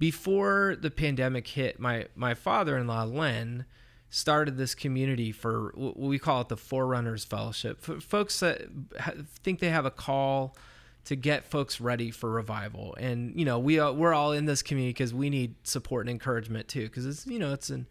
before 0.00 0.76
the 0.80 0.90
pandemic 0.90 1.46
hit, 1.46 1.78
my 1.78 2.06
my 2.16 2.34
father-in-law 2.34 3.04
Len 3.04 3.64
started 4.14 4.56
this 4.56 4.76
community 4.76 5.32
for 5.32 5.72
what 5.74 5.98
we 5.98 6.20
call 6.20 6.40
it 6.42 6.48
the 6.48 6.56
Forerunners 6.56 7.24
Fellowship. 7.24 7.80
For 7.80 8.00
folks 8.00 8.38
that 8.40 8.62
think 9.42 9.58
they 9.58 9.70
have 9.70 9.84
a 9.84 9.90
call 9.90 10.56
to 11.06 11.16
get 11.16 11.44
folks 11.44 11.80
ready 11.80 12.12
for 12.12 12.30
revival, 12.30 12.94
and 12.98 13.38
you 13.38 13.44
know 13.44 13.58
we 13.58 13.80
are, 13.80 13.92
we're 13.92 14.14
all 14.14 14.32
in 14.32 14.46
this 14.46 14.62
community 14.62 14.90
because 14.90 15.12
we 15.12 15.30
need 15.30 15.56
support 15.64 16.06
and 16.06 16.10
encouragement 16.10 16.68
too. 16.68 16.84
Because 16.84 17.06
it's 17.06 17.26
you 17.26 17.40
know 17.40 17.52
it's 17.52 17.70
an 17.70 17.86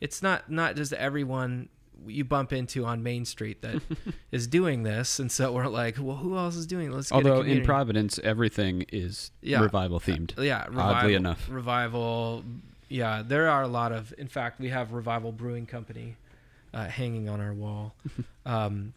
it's 0.00 0.20
not 0.20 0.50
not 0.50 0.74
just 0.74 0.92
everyone 0.92 1.68
you 2.06 2.24
bump 2.24 2.52
into 2.52 2.84
on 2.84 3.02
Main 3.02 3.24
Street 3.24 3.62
that 3.62 3.80
is 4.32 4.48
doing 4.48 4.82
this, 4.82 5.20
and 5.20 5.30
so 5.30 5.52
we're 5.52 5.68
like, 5.68 5.96
well, 6.00 6.16
who 6.16 6.36
else 6.36 6.56
is 6.56 6.66
doing? 6.66 6.88
It? 6.88 6.92
Let's. 6.92 7.12
Although 7.12 7.42
in 7.42 7.64
Providence, 7.64 8.18
everything 8.24 8.84
is 8.92 9.30
yeah. 9.42 9.60
revival 9.60 10.00
themed. 10.00 10.36
Uh, 10.36 10.42
yeah, 10.42 10.66
revival, 10.66 10.94
oddly 10.94 11.14
enough, 11.14 11.48
revival, 11.48 12.44
yeah, 12.88 13.22
there 13.26 13.48
are 13.48 13.62
a 13.62 13.68
lot 13.68 13.92
of. 13.92 14.14
In 14.18 14.28
fact, 14.28 14.60
we 14.60 14.68
have 14.68 14.92
Revival 14.92 15.32
Brewing 15.32 15.66
Company 15.66 16.16
uh, 16.72 16.86
hanging 16.86 17.28
on 17.28 17.40
our 17.40 17.52
wall. 17.52 17.94
um, 18.46 18.94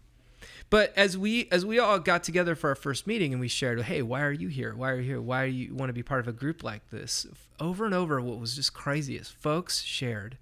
but 0.70 0.94
as 0.96 1.18
we 1.18 1.48
as 1.52 1.66
we 1.66 1.80
all 1.80 2.00
got 2.00 2.24
together 2.24 2.56
for 2.56 2.70
our 2.70 2.76
first 2.76 3.06
meeting 3.06 3.32
and 3.34 3.42
we 3.42 3.48
shared, 3.48 3.82
hey, 3.82 4.02
why 4.02 4.22
are 4.22 4.32
you 4.32 4.48
here? 4.48 4.74
Why 4.76 4.92
are 4.92 4.96
you 4.96 5.04
here? 5.04 5.22
Why 5.22 5.48
do 5.48 5.52
you 5.52 5.76
want 5.76 5.90
to 5.90 5.94
be 5.94 6.04
part 6.04 6.22
of 6.22 6.28
a 6.28 6.34
group 6.34 6.64
like 6.64 6.90
this? 6.90 7.28
Over 7.60 7.86
and 7.86 7.94
over, 7.94 8.22
what 8.22 8.40
was 8.40 8.56
just 8.56 8.74
crazy 8.74 9.18
is 9.18 9.30
folks 9.30 9.82
shared 9.82 10.38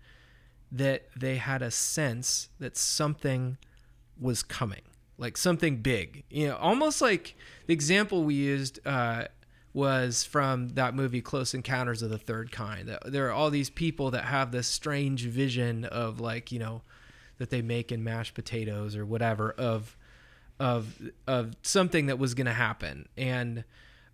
that 0.71 1.07
they 1.15 1.37
had 1.37 1.61
a 1.61 1.71
sense 1.71 2.49
that 2.59 2.77
something 2.77 3.57
was 4.19 4.43
coming, 4.43 4.83
like 5.17 5.35
something 5.35 5.77
big. 5.77 6.23
You 6.29 6.49
know, 6.49 6.57
almost 6.57 7.01
like 7.01 7.35
the 7.65 7.73
example 7.73 8.23
we 8.23 8.35
used. 8.35 8.79
Uh, 8.85 9.25
was 9.73 10.23
from 10.23 10.69
that 10.69 10.95
movie 10.95 11.21
Close 11.21 11.53
Encounters 11.53 12.01
of 12.01 12.09
the 12.09 12.17
Third 12.17 12.51
Kind. 12.51 12.97
There 13.05 13.27
are 13.27 13.31
all 13.31 13.49
these 13.49 13.69
people 13.69 14.11
that 14.11 14.25
have 14.25 14.51
this 14.51 14.67
strange 14.67 15.25
vision 15.25 15.85
of 15.85 16.19
like, 16.19 16.51
you 16.51 16.59
know, 16.59 16.81
that 17.37 17.49
they 17.49 17.61
make 17.61 17.91
in 17.91 18.03
mashed 18.03 18.33
potatoes 18.33 18.95
or 18.95 19.05
whatever 19.05 19.51
of 19.51 19.95
of 20.59 20.99
of 21.25 21.55
something 21.61 22.07
that 22.07 22.19
was 22.19 22.33
going 22.33 22.47
to 22.47 22.53
happen. 22.53 23.07
And 23.17 23.63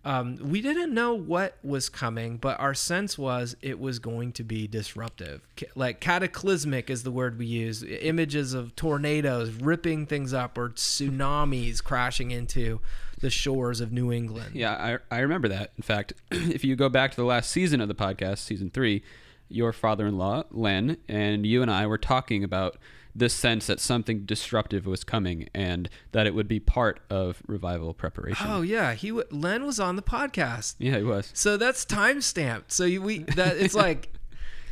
um, 0.04 0.36
we 0.40 0.60
didn't 0.60 0.94
know 0.94 1.14
what 1.14 1.58
was 1.64 1.88
coming, 1.88 2.36
but 2.36 2.60
our 2.60 2.74
sense 2.74 3.18
was 3.18 3.56
it 3.60 3.80
was 3.80 3.98
going 3.98 4.30
to 4.34 4.44
be 4.44 4.68
disruptive. 4.68 5.40
Like 5.74 6.00
cataclysmic 6.00 6.88
is 6.88 7.02
the 7.02 7.10
word 7.10 7.38
we 7.38 7.46
use. 7.46 7.82
Images 7.82 8.54
of 8.54 8.76
tornadoes 8.76 9.50
ripping 9.50 10.06
things 10.06 10.32
up 10.32 10.56
or 10.56 10.70
tsunamis 10.70 11.82
crashing 11.82 12.30
into 12.30 12.80
the 13.20 13.30
shores 13.30 13.80
of 13.80 13.92
New 13.92 14.12
England. 14.12 14.54
Yeah, 14.54 14.98
I, 15.10 15.16
I 15.16 15.20
remember 15.20 15.48
that. 15.48 15.72
In 15.76 15.82
fact, 15.82 16.12
if 16.30 16.64
you 16.64 16.76
go 16.76 16.88
back 16.88 17.10
to 17.12 17.16
the 17.16 17.24
last 17.24 17.50
season 17.50 17.80
of 17.80 17.88
the 17.88 17.94
podcast, 17.94 18.38
season 18.38 18.70
three, 18.70 19.02
your 19.48 19.72
father 19.72 20.06
in 20.06 20.18
law, 20.18 20.44
Len, 20.50 20.96
and 21.08 21.46
you 21.46 21.62
and 21.62 21.70
I 21.70 21.86
were 21.86 21.98
talking 21.98 22.42
about 22.44 22.76
this 23.14 23.32
sense 23.32 23.66
that 23.66 23.80
something 23.80 24.26
disruptive 24.26 24.84
was 24.84 25.02
coming 25.02 25.48
and 25.54 25.88
that 26.12 26.26
it 26.26 26.34
would 26.34 26.48
be 26.48 26.60
part 26.60 27.00
of 27.08 27.42
revival 27.46 27.94
preparation. 27.94 28.46
Oh 28.48 28.60
yeah, 28.60 28.92
he 28.92 29.08
w- 29.08 29.26
Len 29.30 29.64
was 29.64 29.80
on 29.80 29.96
the 29.96 30.02
podcast. 30.02 30.74
Yeah, 30.78 30.98
he 30.98 31.02
was. 31.02 31.30
So 31.32 31.56
that's 31.56 31.86
time 31.86 32.20
stamped. 32.20 32.72
So 32.72 32.84
you, 32.84 33.00
we 33.00 33.20
that 33.20 33.56
it's 33.56 33.74
like 33.74 34.12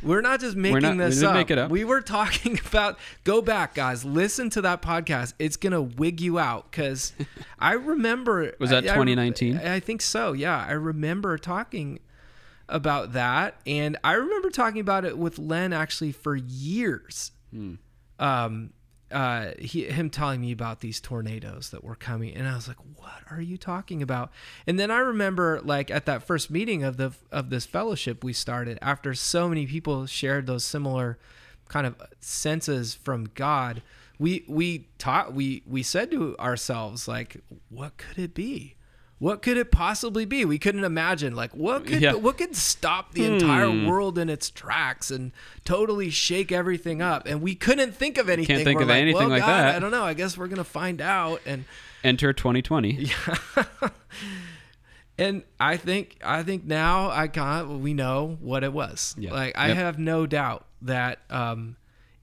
we're 0.05 0.21
not 0.21 0.39
just 0.39 0.55
making 0.55 0.81
not, 0.81 0.97
this 0.97 1.19
we 1.19 1.27
up. 1.27 1.51
Up. 1.51 1.71
We 1.71 1.83
were 1.83 2.01
talking 2.01 2.59
about 2.67 2.97
go 3.23 3.41
back, 3.41 3.75
guys. 3.75 4.05
Listen 4.05 4.49
to 4.51 4.61
that 4.61 4.81
podcast. 4.81 5.33
It's 5.39 5.57
gonna 5.57 5.81
wig 5.81 6.21
you 6.21 6.39
out 6.39 6.71
because 6.71 7.13
I 7.59 7.73
remember. 7.73 8.53
Was 8.59 8.69
that 8.69 8.83
2019? 8.83 9.57
I, 9.57 9.75
I 9.75 9.79
think 9.79 10.01
so. 10.01 10.33
Yeah, 10.33 10.65
I 10.67 10.73
remember 10.73 11.37
talking 11.37 11.99
about 12.69 13.13
that, 13.13 13.59
and 13.67 13.97
I 14.03 14.13
remember 14.13 14.49
talking 14.49 14.81
about 14.81 15.05
it 15.05 15.17
with 15.17 15.37
Len 15.39 15.73
actually 15.73 16.11
for 16.11 16.35
years. 16.35 17.31
Hmm 17.51 17.75
um, 18.19 18.71
uh, 19.11 19.51
he, 19.59 19.85
him 19.85 20.09
telling 20.09 20.41
me 20.41 20.51
about 20.51 20.79
these 20.79 20.99
tornadoes 20.99 21.69
that 21.69 21.83
were 21.83 21.95
coming, 21.95 22.33
and 22.35 22.47
I 22.47 22.55
was 22.55 22.67
like, 22.67 22.77
"What 22.95 23.21
are 23.29 23.41
you 23.41 23.57
talking 23.57 24.01
about?" 24.01 24.31
And 24.65 24.79
then 24.79 24.89
I 24.89 24.97
remember, 24.97 25.61
like 25.63 25.91
at 25.91 26.05
that 26.05 26.23
first 26.23 26.49
meeting 26.49 26.83
of 26.83 26.97
the 26.97 27.13
of 27.31 27.49
this 27.49 27.65
fellowship 27.65 28.23
we 28.23 28.33
started, 28.33 28.79
after 28.81 29.13
so 29.13 29.47
many 29.47 29.67
people 29.67 30.05
shared 30.07 30.47
those 30.47 30.63
similar 30.63 31.19
kind 31.69 31.85
of 31.85 31.95
senses 32.19 32.95
from 32.95 33.29
God, 33.35 33.81
we 34.17 34.43
we 34.47 34.87
taught 34.97 35.33
we 35.33 35.61
we 35.67 35.83
said 35.83 36.09
to 36.11 36.37
ourselves 36.39 37.07
like, 37.07 37.37
"What 37.69 37.97
could 37.97 38.17
it 38.17 38.33
be?" 38.33 38.75
What 39.17 39.41
could 39.41 39.57
it 39.57 39.71
possibly 39.71 40.25
be? 40.25 40.43
We 40.43 40.59
couldn't 40.59 40.83
imagine 40.83 41.35
like 41.35 41.55
what 41.55 41.85
could 41.85 42.01
yeah. 42.01 42.13
what 42.13 42.37
could 42.37 42.55
stop 42.55 43.13
the 43.13 43.25
hmm. 43.25 43.33
entire 43.35 43.87
world 43.87 44.17
in 44.17 44.29
its 44.29 44.49
tracks 44.49 45.09
and 45.09 45.31
totally 45.63 46.09
shake 46.09 46.51
everything 46.51 47.01
up. 47.01 47.25
And 47.25 47.41
we 47.41 47.55
couldn't 47.55 47.93
think 47.95 48.17
of 48.17 48.29
anything. 48.29 48.57
Can't 48.57 48.65
think 48.65 48.77
we're 48.77 48.83
of 48.83 48.89
like, 48.89 49.01
anything 49.01 49.19
well, 49.19 49.29
like 49.29 49.41
God, 49.41 49.47
that. 49.47 49.75
I 49.75 49.79
don't 49.79 49.91
know. 49.91 50.03
I 50.03 50.13
guess 50.13 50.37
we're 50.37 50.47
gonna 50.47 50.63
find 50.65 51.01
out. 51.01 51.41
And 51.45 51.65
enter 52.03 52.33
2020. 52.33 53.09
Yeah. 53.57 53.59
and 55.17 55.43
I 55.61 55.77
think 55.77 56.17
I 56.23 56.43
think 56.43 56.65
now 56.65 57.09
I 57.09 57.27
got 57.27 57.69
we 57.69 57.93
know 57.93 58.37
what 58.41 58.65
it 58.65 58.73
was. 58.73 59.15
Yeah. 59.17 59.31
Like 59.31 59.57
I 59.57 59.69
yep. 59.69 59.77
have 59.77 59.97
no 59.97 60.25
doubt 60.25 60.65
that 60.81 61.19
um 61.29 61.77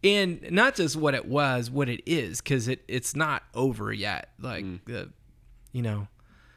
and 0.05 0.51
not 0.51 0.75
just 0.75 0.97
what 0.97 1.15
it 1.15 1.27
was, 1.27 1.71
what 1.71 1.89
it 1.89 2.03
is, 2.05 2.43
because 2.43 2.69
it 2.69 2.83
it's 2.87 3.17
not 3.17 3.45
over 3.55 3.93
yet. 3.93 4.29
Like 4.39 4.65
mm. 4.65 4.81
the 4.85 5.11
you 5.73 5.81
know 5.81 6.09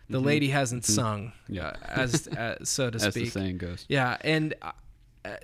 the 0.10 0.18
mm-hmm. 0.18 0.28
lady 0.28 0.50
hasn't 0.50 0.84
mm-hmm. 0.84 0.94
sung, 0.94 1.32
yeah, 1.48 1.74
as, 1.84 2.28
as 2.28 2.70
so 2.70 2.90
to 2.92 3.00
speak. 3.00 3.08
As 3.08 3.14
the 3.14 3.26
saying 3.40 3.58
goes. 3.58 3.86
Yeah, 3.88 4.18
and 4.22 4.54
uh, 4.62 4.72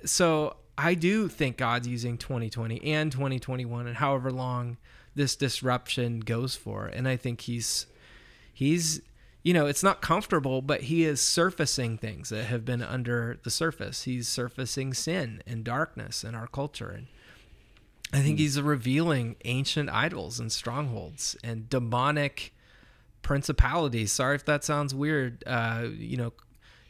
so 0.04 0.56
I 0.78 0.94
do 0.94 1.28
think 1.28 1.56
God's 1.56 1.88
using 1.88 2.18
2020 2.18 2.82
and 2.84 3.10
2021 3.10 3.86
and 3.86 3.96
however 3.96 4.30
long 4.30 4.76
this 5.14 5.36
disruption 5.36 6.20
goes 6.20 6.54
for, 6.54 6.86
and 6.86 7.08
I 7.08 7.16
think 7.16 7.42
he's 7.42 7.86
he's 8.52 9.00
you 9.42 9.52
know, 9.52 9.66
it's 9.66 9.82
not 9.82 10.00
comfortable, 10.00 10.62
but 10.62 10.82
he 10.82 11.04
is 11.04 11.20
surfacing 11.20 11.98
things 11.98 12.28
that 12.28 12.44
have 12.44 12.64
been 12.64 12.82
under 12.82 13.40
the 13.42 13.50
surface. 13.50 14.04
He's 14.04 14.28
surfacing 14.28 14.94
sin 14.94 15.42
and 15.46 15.64
darkness 15.64 16.22
in 16.22 16.34
our 16.34 16.46
culture. 16.46 16.90
And 16.90 17.08
I 18.12 18.20
think 18.20 18.38
he's 18.38 18.60
revealing 18.60 19.36
ancient 19.44 19.90
idols 19.90 20.38
and 20.38 20.52
strongholds 20.52 21.36
and 21.42 21.68
demonic 21.68 22.54
principalities. 23.22 24.12
Sorry 24.12 24.34
if 24.34 24.44
that 24.46 24.64
sounds 24.64 24.94
weird. 24.94 25.42
Uh, 25.46 25.86
you 25.96 26.16
know, 26.16 26.32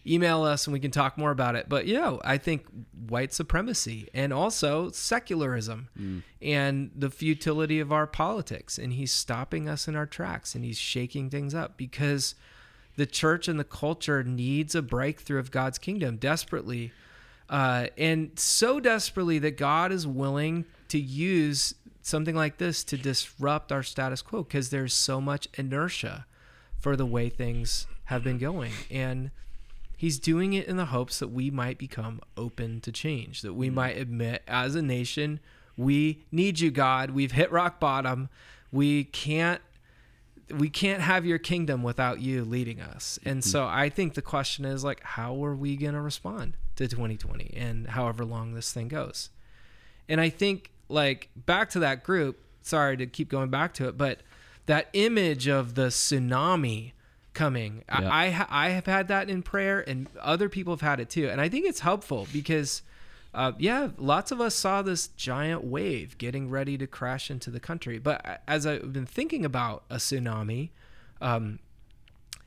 email 0.06 0.42
us 0.42 0.66
and 0.66 0.72
we 0.72 0.80
can 0.80 0.90
talk 0.90 1.16
more 1.16 1.30
about 1.30 1.54
it. 1.54 1.68
But 1.68 1.86
yeah, 1.86 2.16
I 2.24 2.36
think 2.38 2.66
white 3.08 3.32
supremacy 3.32 4.08
and 4.12 4.32
also 4.32 4.90
secularism 4.90 5.88
Mm. 6.00 6.22
and 6.40 6.90
the 6.96 7.10
futility 7.10 7.78
of 7.78 7.92
our 7.92 8.06
politics. 8.06 8.78
And 8.78 8.94
he's 8.94 9.12
stopping 9.12 9.68
us 9.68 9.86
in 9.86 9.94
our 9.94 10.06
tracks 10.06 10.54
and 10.56 10.64
he's 10.64 10.78
shaking 10.78 11.30
things 11.30 11.54
up 11.54 11.76
because 11.76 12.34
the 12.96 13.06
church 13.06 13.46
and 13.46 13.60
the 13.60 13.64
culture 13.64 14.24
needs 14.24 14.74
a 14.74 14.82
breakthrough 14.82 15.38
of 15.38 15.50
God's 15.50 15.78
kingdom 15.78 16.16
desperately. 16.16 16.92
Uh, 17.48 17.86
and 17.96 18.38
so 18.38 18.80
desperately 18.80 19.38
that 19.38 19.56
God 19.56 19.92
is 19.92 20.06
willing 20.06 20.64
to 20.88 20.98
use 20.98 21.74
something 22.02 22.34
like 22.34 22.58
this 22.58 22.84
to 22.84 22.96
disrupt 22.98 23.72
our 23.72 23.82
status 23.82 24.20
quo 24.20 24.42
because 24.42 24.70
there's 24.70 24.92
so 24.92 25.20
much 25.20 25.48
inertia 25.54 26.26
for 26.78 26.96
the 26.96 27.06
way 27.06 27.28
things 27.28 27.86
have 28.06 28.24
been 28.24 28.38
going. 28.38 28.72
And 28.90 29.30
he's 29.96 30.18
doing 30.18 30.52
it 30.52 30.66
in 30.66 30.76
the 30.76 30.86
hopes 30.86 31.20
that 31.20 31.28
we 31.28 31.48
might 31.48 31.78
become 31.78 32.20
open 32.36 32.80
to 32.80 32.90
change, 32.90 33.42
that 33.42 33.54
we 33.54 33.70
mm. 33.70 33.74
might 33.74 33.96
admit 33.96 34.42
as 34.48 34.74
a 34.74 34.82
nation, 34.82 35.38
we 35.76 36.24
need 36.32 36.58
you, 36.58 36.70
God. 36.70 37.10
We've 37.10 37.32
hit 37.32 37.50
rock 37.52 37.80
bottom. 37.80 38.28
We 38.70 39.04
can't 39.04 39.62
we 40.50 40.68
can't 40.68 41.00
have 41.00 41.24
your 41.24 41.38
kingdom 41.38 41.82
without 41.82 42.20
you 42.20 42.44
leading 42.44 42.80
us. 42.80 43.18
And 43.24 43.40
mm-hmm. 43.40 43.48
so 43.48 43.64
I 43.64 43.88
think 43.88 44.14
the 44.14 44.22
question 44.22 44.64
is 44.64 44.84
like 44.84 45.02
how 45.02 45.42
are 45.44 45.54
we 45.54 45.76
going 45.76 45.94
to 45.94 46.00
respond 46.00 46.54
to 46.76 46.88
2020 46.88 47.54
and 47.56 47.86
however 47.86 48.24
long 48.24 48.54
this 48.54 48.72
thing 48.72 48.88
goes? 48.88 49.30
And 50.08 50.20
I 50.20 50.28
think 50.28 50.71
like 50.92 51.30
back 51.34 51.70
to 51.70 51.80
that 51.80 52.04
group, 52.04 52.38
sorry 52.62 52.96
to 52.98 53.06
keep 53.06 53.28
going 53.28 53.50
back 53.50 53.74
to 53.74 53.88
it, 53.88 53.96
but 53.98 54.20
that 54.66 54.88
image 54.92 55.48
of 55.48 55.74
the 55.74 55.86
tsunami 55.88 56.92
coming, 57.34 57.84
Yeah. 57.88 58.08
I 58.08 58.26
I, 58.26 58.66
I 58.66 58.68
have 58.70 58.86
had 58.86 59.08
that 59.08 59.28
in 59.30 59.42
prayer 59.42 59.80
and 59.80 60.08
other 60.20 60.48
people 60.48 60.72
have 60.72 60.80
had 60.82 61.00
it 61.00 61.10
too. 61.10 61.28
And 61.28 61.40
I 61.40 61.48
think 61.48 61.66
it's 61.66 61.80
helpful 61.80 62.28
because 62.32 62.82
uh, 63.34 63.52
yeah, 63.58 63.88
lots 63.96 64.30
of 64.30 64.40
us 64.40 64.54
saw 64.54 64.82
this 64.82 65.08
giant 65.08 65.64
wave 65.64 66.18
getting 66.18 66.50
ready 66.50 66.76
to 66.76 66.86
crash 66.86 67.30
into 67.30 67.50
the 67.50 67.60
country. 67.60 67.98
But 67.98 68.42
as 68.46 68.66
I've 68.66 68.92
been 68.92 69.06
thinking 69.06 69.44
about 69.44 69.84
a 69.88 69.96
tsunami, 69.96 70.68
um, 71.20 71.58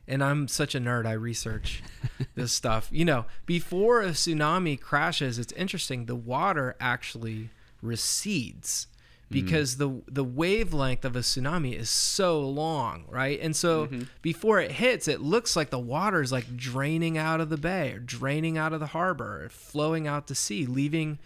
and 0.07 0.23
I'm 0.23 0.47
such 0.47 0.75
a 0.75 0.79
nerd, 0.79 1.07
I 1.07 1.13
research 1.13 1.81
this 2.35 2.53
stuff. 2.53 2.87
You 2.91 3.03
know, 3.03 3.25
before 3.47 4.01
a 4.03 4.09
tsunami 4.09 4.79
crashes, 4.79 5.39
it's 5.39 5.53
interesting. 5.53 6.05
The 6.05 6.15
water 6.15 6.75
actually 6.79 7.49
recedes 7.81 8.87
mm. 9.27 9.33
because 9.33 9.77
the 9.77 10.01
the 10.07 10.23
wavelength 10.23 11.05
of 11.05 11.15
a 11.15 11.19
tsunami 11.19 11.77
is 11.77 11.89
so 11.89 12.39
long, 12.41 13.05
right? 13.07 13.39
And 13.41 13.55
so 13.55 13.87
mm-hmm. 13.87 14.03
before 14.21 14.59
it 14.59 14.71
hits, 14.71 15.07
it 15.07 15.21
looks 15.21 15.55
like 15.55 15.69
the 15.69 15.79
water 15.79 16.21
is 16.21 16.31
like 16.31 16.55
draining 16.55 17.17
out 17.17 17.41
of 17.41 17.49
the 17.49 17.57
bay 17.57 17.93
or 17.93 17.99
draining 17.99 18.57
out 18.57 18.73
of 18.73 18.79
the 18.79 18.87
harbor, 18.87 19.45
or 19.45 19.49
flowing 19.49 20.07
out 20.07 20.27
to 20.27 20.35
sea, 20.35 20.65
leaving 20.65 21.19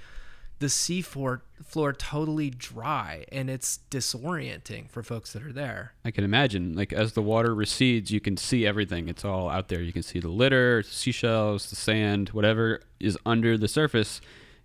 the 0.59 0.69
sea 0.69 1.01
floor, 1.01 1.41
floor 1.63 1.93
totally 1.93 2.49
dry, 2.49 3.25
and 3.31 3.49
it's 3.49 3.79
disorienting 3.89 4.89
for 4.89 5.01
folks 5.01 5.33
that 5.33 5.41
are 5.41 5.53
there. 5.53 5.93
I 6.03 6.11
can 6.11 6.25
imagine, 6.25 6.75
like 6.75 6.91
as 6.91 7.13
the 7.13 7.21
water 7.21 7.55
recedes, 7.55 8.11
you 8.11 8.19
can 8.19 8.37
see 8.37 8.65
everything. 8.67 9.07
It's 9.07 9.23
all 9.23 9.49
out 9.49 9.69
there. 9.69 9.81
You 9.81 9.93
can 9.93 10.03
see 10.03 10.19
the 10.19 10.29
litter, 10.29 10.83
seashells, 10.83 11.69
the 11.69 11.75
sand, 11.75 12.29
whatever 12.29 12.81
is 12.99 13.17
under 13.25 13.57
the 13.57 13.69
surface 13.69 14.19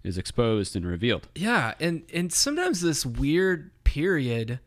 is 0.05 0.19
exposed 0.19 0.77
and 0.77 0.87
revealed. 0.87 1.27
Yeah, 1.35 1.75
and 1.81 2.03
and 2.13 2.33
sometimes 2.33 2.83
this 2.83 3.05
weird 3.05 3.71
period, 3.85 4.61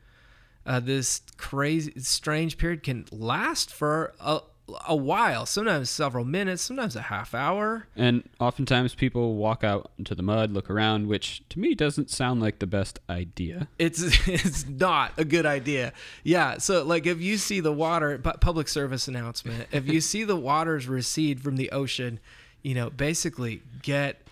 uh, 0.66 0.80
this 0.80 1.22
crazy, 1.38 1.94
strange 2.00 2.58
period 2.58 2.84
can 2.84 3.06
last 3.12 3.72
for 3.72 4.14
a, 4.20 4.42
a 4.88 4.96
while. 4.96 5.46
Sometimes 5.46 5.90
several 5.90 6.26
minutes, 6.26 6.64
sometimes 6.64 6.96
a 6.96 7.04
half 7.04 7.36
hour. 7.36 7.88
And 7.96 8.28
oftentimes 8.40 8.96
people 8.96 9.36
walk 9.36 9.64
out 9.64 9.92
into 10.00 10.16
the 10.16 10.24
mud, 10.24 10.52
look 10.52 10.70
around, 10.70 11.08
which 11.08 11.44
to 11.50 11.60
me 11.60 11.76
doesn't 11.76 12.10
sound 12.10 12.42
like 12.42 12.60
the 12.60 12.68
best 12.68 13.00
idea. 13.10 13.68
It's 13.78 14.02
it's 14.28 14.68
not 14.68 15.14
a 15.18 15.24
good 15.24 15.46
idea. 15.46 15.94
Yeah, 16.24 16.58
so 16.58 16.84
like 16.84 17.06
if 17.06 17.22
you 17.22 17.38
see 17.38 17.60
the 17.60 17.72
water, 17.74 18.18
public 18.18 18.68
service 18.68 19.08
announcement, 19.08 19.68
if 19.72 19.88
you 19.88 20.02
see 20.02 20.24
the 20.24 20.36
waters 20.36 20.88
recede 20.88 21.42
from 21.42 21.58
the 21.58 21.70
ocean, 21.72 22.20
you 22.64 22.74
know, 22.74 22.90
basically 22.90 23.62
get 23.84 24.27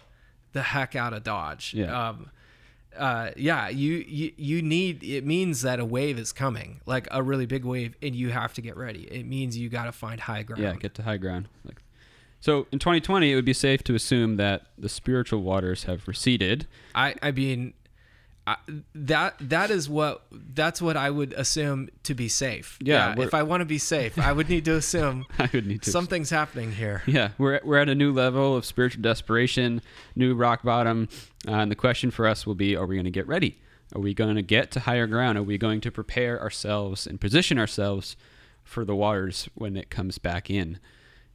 the 0.56 0.64
heck 0.64 0.96
out 0.96 1.14
of 1.14 1.24
Dodge. 1.24 1.74
Yeah. 1.76 2.10
Um, 2.10 2.32
uh, 2.98 3.32
yeah, 3.36 3.68
you, 3.68 4.06
you 4.08 4.32
you 4.38 4.62
need 4.62 5.04
it 5.04 5.26
means 5.26 5.64
that 5.64 5.82
a 5.82 5.86
wave 5.86 6.18
is 6.18 6.32
coming, 6.32 6.80
like 6.86 7.10
a 7.12 7.22
really 7.22 7.46
big 7.46 7.66
wave, 7.66 7.94
and 8.02 8.16
you 8.16 8.30
have 8.30 8.54
to 8.54 8.62
get 8.62 8.78
ready. 8.78 9.04
It 9.12 9.26
means 9.26 9.58
you 9.58 9.68
got 9.68 9.84
to 9.84 9.92
find 9.92 10.22
high 10.22 10.44
ground. 10.44 10.64
Yeah, 10.64 10.74
get 10.76 10.96
to 10.96 11.04
high 11.04 11.18
ground. 11.18 11.50
Like, 11.66 11.82
so 12.40 12.68
in 12.72 12.80
2020, 12.80 13.30
it 13.30 13.36
would 13.36 13.44
be 13.44 13.52
safe 13.52 13.84
to 13.84 13.96
assume 13.96 14.38
that 14.38 14.68
the 14.78 14.88
spiritual 14.88 15.42
waters 15.42 15.84
have 15.84 16.08
receded. 16.08 16.68
I 16.96 17.16
I 17.22 17.32
mean, 17.32 17.74
I, 18.48 18.58
that 18.94 19.36
that 19.40 19.72
is 19.72 19.90
what 19.90 20.24
that's 20.32 20.80
what 20.82 20.96
I 20.96 21.10
would 21.10 21.34
assume 21.34 21.90
to 22.04 22.14
be 22.14 22.28
safe. 22.28 22.78
Yeah, 22.80 23.16
we're- 23.16 23.28
if 23.28 23.34
I 23.34 23.42
want 23.44 23.62
to 23.62 23.66
be 23.66 23.80
safe, 23.80 24.20
I 24.20 24.32
would 24.34 24.50
need 24.50 24.66
to 24.66 24.76
assume 24.76 25.26
I 25.40 25.50
would 25.52 25.66
need 25.66 25.82
to. 25.84 25.92
something's 25.92 26.30
happening 26.30 26.72
here. 26.72 27.02
Yeah, 27.08 27.30
we're 27.40 27.60
we're 27.64 27.78
at 27.80 27.90
a 27.90 27.96
new 27.96 28.14
level 28.14 28.56
of 28.56 28.64
spiritual 28.66 29.02
desperation, 29.02 29.82
new 30.16 30.36
rock 30.36 30.62
bottom, 30.64 31.10
uh, 31.48 31.54
and 31.54 31.72
the 31.72 31.76
question 31.76 32.12
for 32.12 32.28
us 32.28 32.46
will 32.46 32.54
be: 32.56 32.76
Are 32.76 32.86
we 32.86 32.96
going 32.96 33.06
to 33.06 33.12
get 33.12 33.28
ready? 33.28 33.58
Are 33.96 34.02
we 34.02 34.14
going 34.14 34.36
to 34.36 34.42
get 34.42 34.70
to 34.72 34.80
higher 34.82 35.08
ground? 35.08 35.38
Are 35.38 35.44
we 35.44 35.58
going 35.58 35.82
to 35.82 35.92
prepare 35.92 36.40
ourselves 36.42 37.08
and 37.08 37.20
position 37.22 37.58
ourselves 37.58 38.16
for 38.64 38.84
the 38.86 38.96
waters 38.96 39.48
when 39.56 39.76
it 39.78 39.90
comes 39.90 40.18
back 40.20 40.50
in? 40.52 40.80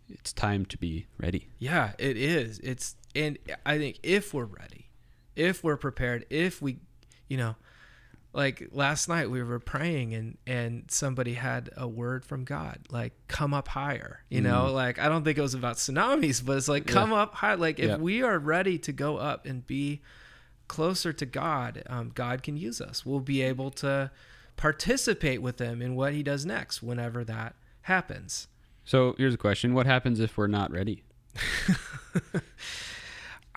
It's 0.08 0.32
time 0.32 0.64
to 0.66 0.76
be 0.78 1.06
ready. 1.18 1.48
Yeah, 1.58 1.92
it 1.98 2.16
is. 2.16 2.58
It's 2.60 2.94
and 3.16 3.36
I 3.66 3.78
think 3.78 3.98
if 4.02 4.32
we're 4.34 4.44
ready, 4.44 4.90
if 5.36 5.62
we're 5.64 5.76
prepared, 5.76 6.26
if 6.30 6.60
we, 6.60 6.78
you 7.30 7.38
know, 7.38 7.56
like 8.34 8.68
last 8.72 9.08
night 9.08 9.30
we 9.30 9.42
were 9.42 9.58
praying 9.58 10.12
and 10.14 10.36
and 10.46 10.84
somebody 10.90 11.34
had 11.34 11.70
a 11.76 11.88
word 11.88 12.24
from 12.24 12.44
God, 12.44 12.78
like 12.90 13.12
come 13.28 13.54
up 13.54 13.68
higher. 13.68 14.22
You 14.28 14.40
know, 14.42 14.70
like 14.72 14.98
I 14.98 15.08
don't 15.08 15.24
think 15.24 15.38
it 15.38 15.42
was 15.42 15.54
about 15.54 15.76
tsunamis, 15.76 16.44
but 16.44 16.58
it's 16.58 16.68
like 16.68 16.86
come 16.86 17.12
up 17.14 17.34
high. 17.36 17.54
Like 17.54 17.78
if 17.78 17.88
Yeah. 17.88 17.96
we 17.96 18.22
are 18.22 18.38
ready 18.38 18.76
to 18.78 18.92
go 18.92 19.16
up 19.16 19.46
and 19.46 19.66
be 19.66 20.02
closer 20.68 21.12
to 21.12 21.26
God, 21.26 21.82
um, 21.88 22.12
God 22.14 22.42
can 22.44 22.56
use 22.56 22.80
us. 22.80 23.04
We'll 23.06 23.18
be 23.20 23.42
able 23.42 23.70
to 23.72 24.10
participate 24.56 25.42
with 25.42 25.58
Him 25.58 25.80
in 25.82 25.96
what 25.96 26.12
He 26.12 26.22
does 26.22 26.44
next, 26.46 26.82
whenever 26.82 27.24
that 27.24 27.56
happens. 27.82 28.46
So 28.84 29.14
here's 29.18 29.34
a 29.34 29.38
question: 29.38 29.74
What 29.74 29.86
happens 29.86 30.20
if 30.20 30.36
we're 30.36 30.46
not 30.46 30.70
ready? 30.70 31.02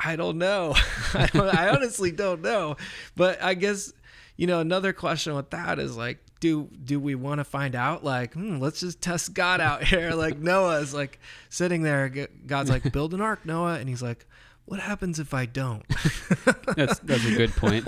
I 0.03 0.15
don't 0.15 0.37
know. 0.37 0.73
I, 1.13 1.27
don't, 1.27 1.53
I 1.55 1.69
honestly 1.69 2.11
don't 2.11 2.41
know. 2.41 2.77
But 3.15 3.41
I 3.41 3.53
guess 3.53 3.93
you 4.35 4.47
know 4.47 4.59
another 4.59 4.93
question 4.93 5.35
with 5.35 5.49
that 5.51 5.79
is 5.79 5.95
like, 5.95 6.19
do 6.39 6.69
do 6.83 6.99
we 6.99 7.15
want 7.15 7.39
to 7.39 7.43
find 7.43 7.75
out? 7.75 8.03
Like, 8.03 8.33
hmm, 8.33 8.59
let's 8.59 8.79
just 8.79 9.01
test 9.01 9.33
God 9.33 9.61
out 9.61 9.83
here. 9.87 10.11
Like 10.11 10.37
Noah's 10.39 10.93
like 10.93 11.19
sitting 11.49 11.83
there. 11.83 12.09
God's 12.45 12.69
like, 12.69 12.91
build 12.91 13.13
an 13.13 13.21
ark, 13.21 13.45
Noah, 13.45 13.75
and 13.75 13.87
he's 13.87 14.01
like, 14.01 14.25
what 14.65 14.79
happens 14.79 15.19
if 15.19 15.33
I 15.33 15.45
don't? 15.45 15.85
That's 16.75 16.97
that's 16.99 17.25
a 17.25 17.35
good 17.35 17.51
point. 17.51 17.87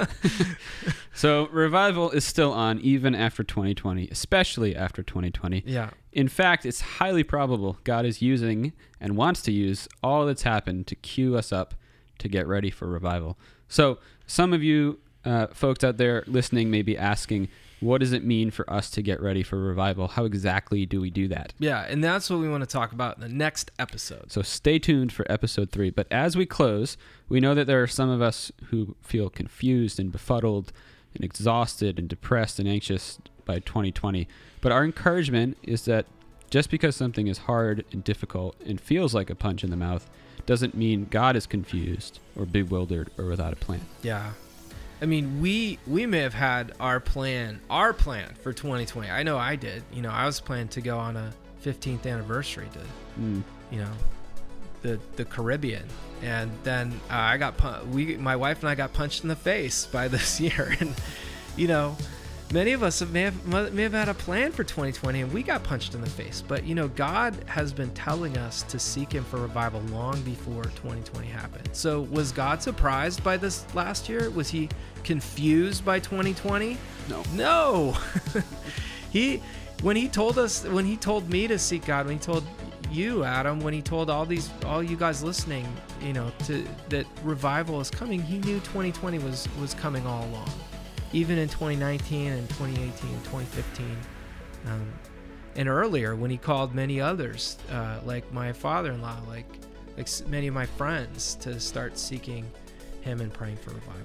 so 1.13 1.47
revival 1.47 2.11
is 2.11 2.25
still 2.25 2.51
on 2.51 2.79
even 2.81 3.15
after 3.15 3.43
2020, 3.43 4.09
especially 4.09 4.75
after 4.75 5.01
2020. 5.01 5.63
yeah. 5.65 5.91
In 6.11 6.27
fact, 6.29 6.65
it's 6.65 6.79
highly 6.79 7.23
probable 7.23 7.77
God 7.83 8.05
is 8.05 8.21
using 8.21 8.71
and 9.01 9.17
wants 9.17 9.41
to 9.43 9.51
use 9.51 9.87
all 10.01 10.25
that's 10.25 10.43
happened 10.43 10.87
to 10.87 10.95
cue 10.95 11.35
us 11.35 11.51
up 11.51 11.73
to 12.19 12.27
get 12.27 12.47
ready 12.47 12.69
for 12.69 12.87
revival. 12.87 13.37
So, 13.67 13.99
some 14.27 14.53
of 14.53 14.63
you 14.63 14.99
uh, 15.23 15.47
folks 15.47 15.83
out 15.83 15.97
there 15.97 16.23
listening 16.27 16.69
may 16.69 16.81
be 16.81 16.97
asking, 16.97 17.49
what 17.79 17.99
does 17.99 18.13
it 18.13 18.23
mean 18.23 18.51
for 18.51 18.69
us 18.71 18.89
to 18.91 19.01
get 19.01 19.21
ready 19.21 19.43
for 19.43 19.57
revival? 19.59 20.07
How 20.07 20.25
exactly 20.25 20.85
do 20.85 21.01
we 21.01 21.09
do 21.09 21.27
that? 21.27 21.53
Yeah, 21.59 21.81
and 21.81 22.03
that's 22.03 22.29
what 22.29 22.39
we 22.39 22.49
want 22.49 22.63
to 22.63 22.69
talk 22.69 22.91
about 22.91 23.17
in 23.17 23.21
the 23.21 23.29
next 23.29 23.71
episode. 23.77 24.31
So 24.31 24.41
stay 24.41 24.79
tuned 24.79 25.11
for 25.11 25.29
episode 25.31 25.71
three. 25.71 25.89
But 25.89 26.07
as 26.09 26.35
we 26.35 26.45
close, 26.45 26.97
we 27.27 27.39
know 27.39 27.53
that 27.53 27.67
there 27.67 27.81
are 27.83 27.87
some 27.87 28.09
of 28.09 28.21
us 28.21 28.51
who 28.69 28.95
feel 29.01 29.29
confused 29.29 29.99
and 29.99 30.11
befuddled 30.11 30.71
and 31.13 31.23
exhausted 31.23 31.99
and 31.99 32.07
depressed 32.07 32.59
and 32.59 32.67
anxious 32.67 33.19
by 33.45 33.59
2020. 33.59 34.27
But 34.61 34.71
our 34.71 34.83
encouragement 34.83 35.57
is 35.63 35.85
that 35.85 36.05
just 36.49 36.69
because 36.69 36.95
something 36.95 37.27
is 37.27 37.39
hard 37.39 37.83
and 37.91 38.03
difficult 38.03 38.55
and 38.65 38.79
feels 38.79 39.13
like 39.13 39.29
a 39.29 39.35
punch 39.35 39.63
in 39.63 39.69
the 39.71 39.77
mouth 39.77 40.09
doesn't 40.45 40.75
mean 40.75 41.07
God 41.09 41.35
is 41.35 41.45
confused 41.47 42.19
or 42.37 42.45
bewildered 42.45 43.09
or 43.17 43.25
without 43.25 43.51
a 43.53 43.55
plan. 43.55 43.81
Yeah. 44.03 44.31
I 45.01 45.05
mean, 45.07 45.41
we 45.41 45.77
we 45.87 46.05
may 46.05 46.19
have 46.19 46.33
had 46.33 46.73
our 46.79 46.99
plan, 46.99 47.59
our 47.69 47.93
plan 47.93 48.33
for 48.41 48.53
2020. 48.53 49.09
I 49.09 49.23
know 49.23 49.37
I 49.37 49.55
did. 49.57 49.83
You 49.91 50.01
know, 50.01 50.09
I 50.11 50.25
was 50.25 50.39
planning 50.39 50.69
to 50.69 50.81
go 50.81 50.97
on 50.97 51.17
a 51.17 51.33
15th 51.63 52.05
anniversary 52.05 52.67
to 52.73 52.79
Mm. 53.21 53.43
you 53.71 53.79
know 53.79 53.91
the 54.83 54.99
the 55.15 55.25
Caribbean, 55.25 55.85
and 56.21 56.51
then 56.63 56.91
uh, 57.09 57.15
I 57.15 57.37
got 57.37 57.57
pu- 57.57 57.85
we 57.87 58.17
my 58.17 58.35
wife 58.35 58.59
and 58.61 58.69
I 58.69 58.75
got 58.75 58.93
punched 58.93 59.23
in 59.23 59.29
the 59.29 59.35
face 59.35 59.85
by 59.85 60.07
this 60.15 60.39
year, 60.39 60.75
and 60.79 60.93
you 61.57 61.67
know 61.67 61.97
many 62.51 62.73
of 62.73 62.83
us 62.83 63.01
may 63.01 63.21
have 63.23 63.73
may 63.73 63.83
have 63.83 63.93
had 63.93 64.09
a 64.09 64.13
plan 64.13 64.51
for 64.51 64.63
2020 64.63 65.21
and 65.21 65.33
we 65.33 65.43
got 65.43 65.63
punched 65.63 65.95
in 65.95 66.01
the 66.01 66.09
face. 66.09 66.43
But 66.47 66.63
you 66.65 66.75
know 66.75 66.87
god 66.87 67.35
has 67.47 67.73
been 67.73 67.89
telling 67.91 68.37
us 68.37 68.63
to 68.63 68.79
seek 68.79 69.11
him 69.11 69.23
for 69.23 69.37
revival 69.37 69.81
long 69.91 70.21
before 70.21 70.63
2020 70.63 71.27
happened. 71.27 71.69
So 71.73 72.01
was 72.11 72.31
god 72.31 72.61
surprised 72.61 73.23
by 73.23 73.37
this 73.37 73.65
last 73.75 74.09
year? 74.09 74.29
Was 74.29 74.49
he 74.49 74.69
confused 75.03 75.85
by 75.85 75.99
2020 75.99 76.77
No. 77.09 77.23
no. 77.33 77.97
He 79.11 79.41
when 79.81 79.95
he 79.95 80.09
told 80.09 80.37
us 80.37 80.65
when 80.65 80.83
he 80.85 80.97
told 80.97 81.29
me 81.29 81.47
to 81.47 81.57
seek 81.57 81.85
god 81.85 82.05
when 82.05 82.15
he 82.17 82.21
told 82.21 82.43
you 82.91 83.23
adam 83.23 83.59
when 83.61 83.73
he 83.73 83.81
told 83.81 84.09
all 84.09 84.25
these 84.25 84.49
all 84.65 84.83
you 84.83 84.95
guys 84.97 85.23
listening 85.23 85.65
you 86.01 86.11
know 86.13 86.31
to 86.45 86.65
that 86.89 87.05
revival 87.23 87.79
is 87.79 87.89
coming 87.89 88.21
he 88.21 88.39
knew 88.39 88.55
2020 88.59 89.19
was 89.19 89.47
was 89.59 89.73
coming 89.73 90.05
all 90.05 90.25
along 90.25 90.49
even 91.15 91.37
in 91.37 91.47
2019 91.47 92.33
and 92.33 92.49
2018 92.49 93.09
and 93.09 93.23
2015 93.23 93.97
um, 94.67 94.85
and 95.55 95.69
earlier 95.69 96.13
when 96.13 96.29
he 96.29 96.37
called 96.37 96.75
many 96.75 96.99
others 96.99 97.57
uh, 97.71 97.99
like 98.03 98.29
my 98.33 98.51
father-in-law 98.51 99.17
like 99.27 99.47
like 99.95 100.09
many 100.27 100.47
of 100.47 100.53
my 100.53 100.65
friends 100.65 101.35
to 101.35 101.57
start 101.57 101.97
seeking 101.97 102.45
him 103.01 103.21
and 103.21 103.33
praying 103.33 103.55
for 103.55 103.69
revival 103.71 104.03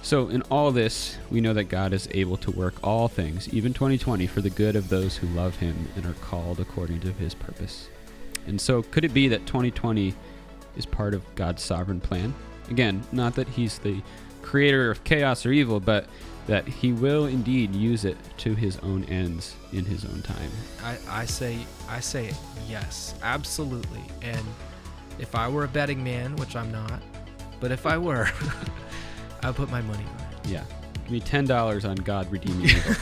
So, 0.00 0.28
in 0.28 0.42
all 0.42 0.70
this, 0.70 1.18
we 1.28 1.40
know 1.40 1.52
that 1.54 1.64
God 1.64 1.92
is 1.92 2.08
able 2.12 2.36
to 2.38 2.52
work 2.52 2.74
all 2.84 3.08
things, 3.08 3.52
even 3.52 3.74
2020, 3.74 4.28
for 4.28 4.40
the 4.40 4.48
good 4.48 4.76
of 4.76 4.88
those 4.88 5.16
who 5.16 5.26
love 5.28 5.56
Him 5.56 5.88
and 5.96 6.06
are 6.06 6.14
called 6.22 6.60
according 6.60 7.00
to 7.00 7.12
His 7.12 7.34
purpose. 7.34 7.88
And 8.46 8.60
so, 8.60 8.82
could 8.82 9.04
it 9.04 9.12
be 9.12 9.26
that 9.28 9.44
2020 9.46 10.14
is 10.76 10.86
part 10.86 11.14
of 11.14 11.22
God's 11.34 11.62
sovereign 11.62 12.00
plan? 12.00 12.32
Again, 12.70 13.02
not 13.10 13.34
that 13.34 13.48
He's 13.48 13.78
the 13.78 14.00
creator 14.48 14.90
of 14.90 15.04
chaos 15.04 15.44
or 15.44 15.52
evil, 15.52 15.80
but 15.80 16.06
that 16.48 16.66
He 16.66 16.92
will 16.92 17.26
indeed 17.26 17.72
use 17.74 18.04
it 18.04 18.16
to 18.38 18.56
His 18.56 18.78
own 18.78 19.04
ends 19.04 19.54
in 19.72 19.84
His 19.84 20.04
own 20.04 20.22
time. 20.22 20.50
I, 20.82 20.98
I 21.08 21.24
say 21.24 21.58
I 21.88 22.00
say 22.00 22.34
yes, 22.68 23.14
absolutely. 23.22 24.02
And 24.22 24.44
if 25.20 25.36
I 25.36 25.48
were 25.48 25.64
a 25.64 25.68
betting 25.68 26.02
man, 26.02 26.34
which 26.36 26.56
I'm 26.56 26.72
not, 26.72 27.00
but 27.60 27.70
if 27.70 27.86
I 27.86 27.96
were, 27.98 28.28
I'd 29.42 29.54
put 29.54 29.70
my 29.70 29.82
money 29.82 30.04
on 30.04 30.20
it. 30.32 30.48
Yeah. 30.48 30.64
Give 31.04 31.12
me 31.12 31.20
$10 31.20 31.88
on 31.88 31.96
God 31.96 32.30
redeeming 32.30 32.68
evil. 32.68 32.94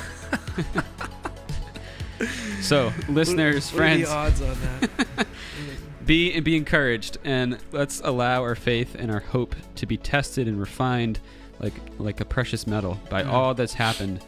so, 2.61 2.93
listeners, 3.09 3.73
What 3.73 3.75
are 3.75 3.77
friends, 3.77 4.09
the 4.09 4.15
odds 4.15 4.43
on 4.43 4.57
that? 4.61 5.27
be 6.07 6.33
and 6.33 6.45
be 6.45 6.57
encouraged 6.57 7.19
and 7.25 7.59
let's 7.73 8.01
allow 8.05 8.43
our 8.43 8.55
faith 8.55 8.95
and 8.95 9.11
our 9.11 9.21
hope 9.21 9.57
to 9.75 9.87
be 9.87 9.97
tested 9.97 10.47
and 10.47 10.59
refined 10.59 11.19
like 11.61 11.75
like 11.99 12.21
a 12.21 12.25
precious 12.25 12.66
metal 12.66 12.99
by 13.11 13.23
Mm. 13.23 13.33
all 13.33 13.55
that's 13.55 13.75
happened 13.75 14.21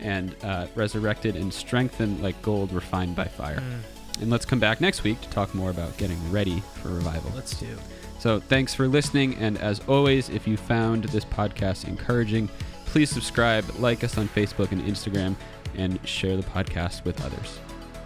and 0.00 0.34
uh, 0.42 0.66
resurrected 0.74 1.36
and 1.36 1.52
strengthened 1.52 2.22
like 2.22 2.40
gold 2.42 2.72
refined 2.72 3.14
by 3.16 3.24
fire. 3.24 3.58
Mm, 3.60 4.22
and 4.22 4.30
let's 4.30 4.44
come 4.44 4.58
back 4.60 4.80
next 4.80 5.02
week 5.04 5.20
to 5.20 5.28
talk 5.30 5.54
more 5.54 5.70
about 5.70 5.96
getting 5.96 6.18
ready 6.30 6.62
for 6.82 6.88
revival. 6.88 7.30
Let's 7.34 7.58
do. 7.58 7.76
so 8.18 8.40
thanks 8.40 8.74
for 8.74 8.88
listening 8.88 9.34
and 9.36 9.58
as 9.58 9.80
always 9.88 10.28
if 10.30 10.46
you 10.48 10.56
found 10.56 11.04
this 11.04 11.24
podcast 11.24 11.86
encouraging 11.86 12.48
please 12.86 13.10
subscribe 13.10 13.64
like 13.78 14.02
us 14.04 14.16
on 14.18 14.28
facebook 14.28 14.70
and 14.72 14.80
instagram 14.82 15.34
and 15.76 15.98
share 16.06 16.36
the 16.36 16.42
podcast 16.44 17.04
with 17.04 17.24
others. 17.24 17.58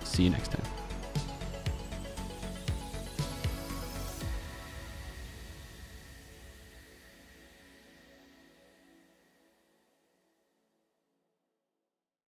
See 0.04 0.24
you 0.24 0.30
next 0.30 0.50
time 0.52 0.77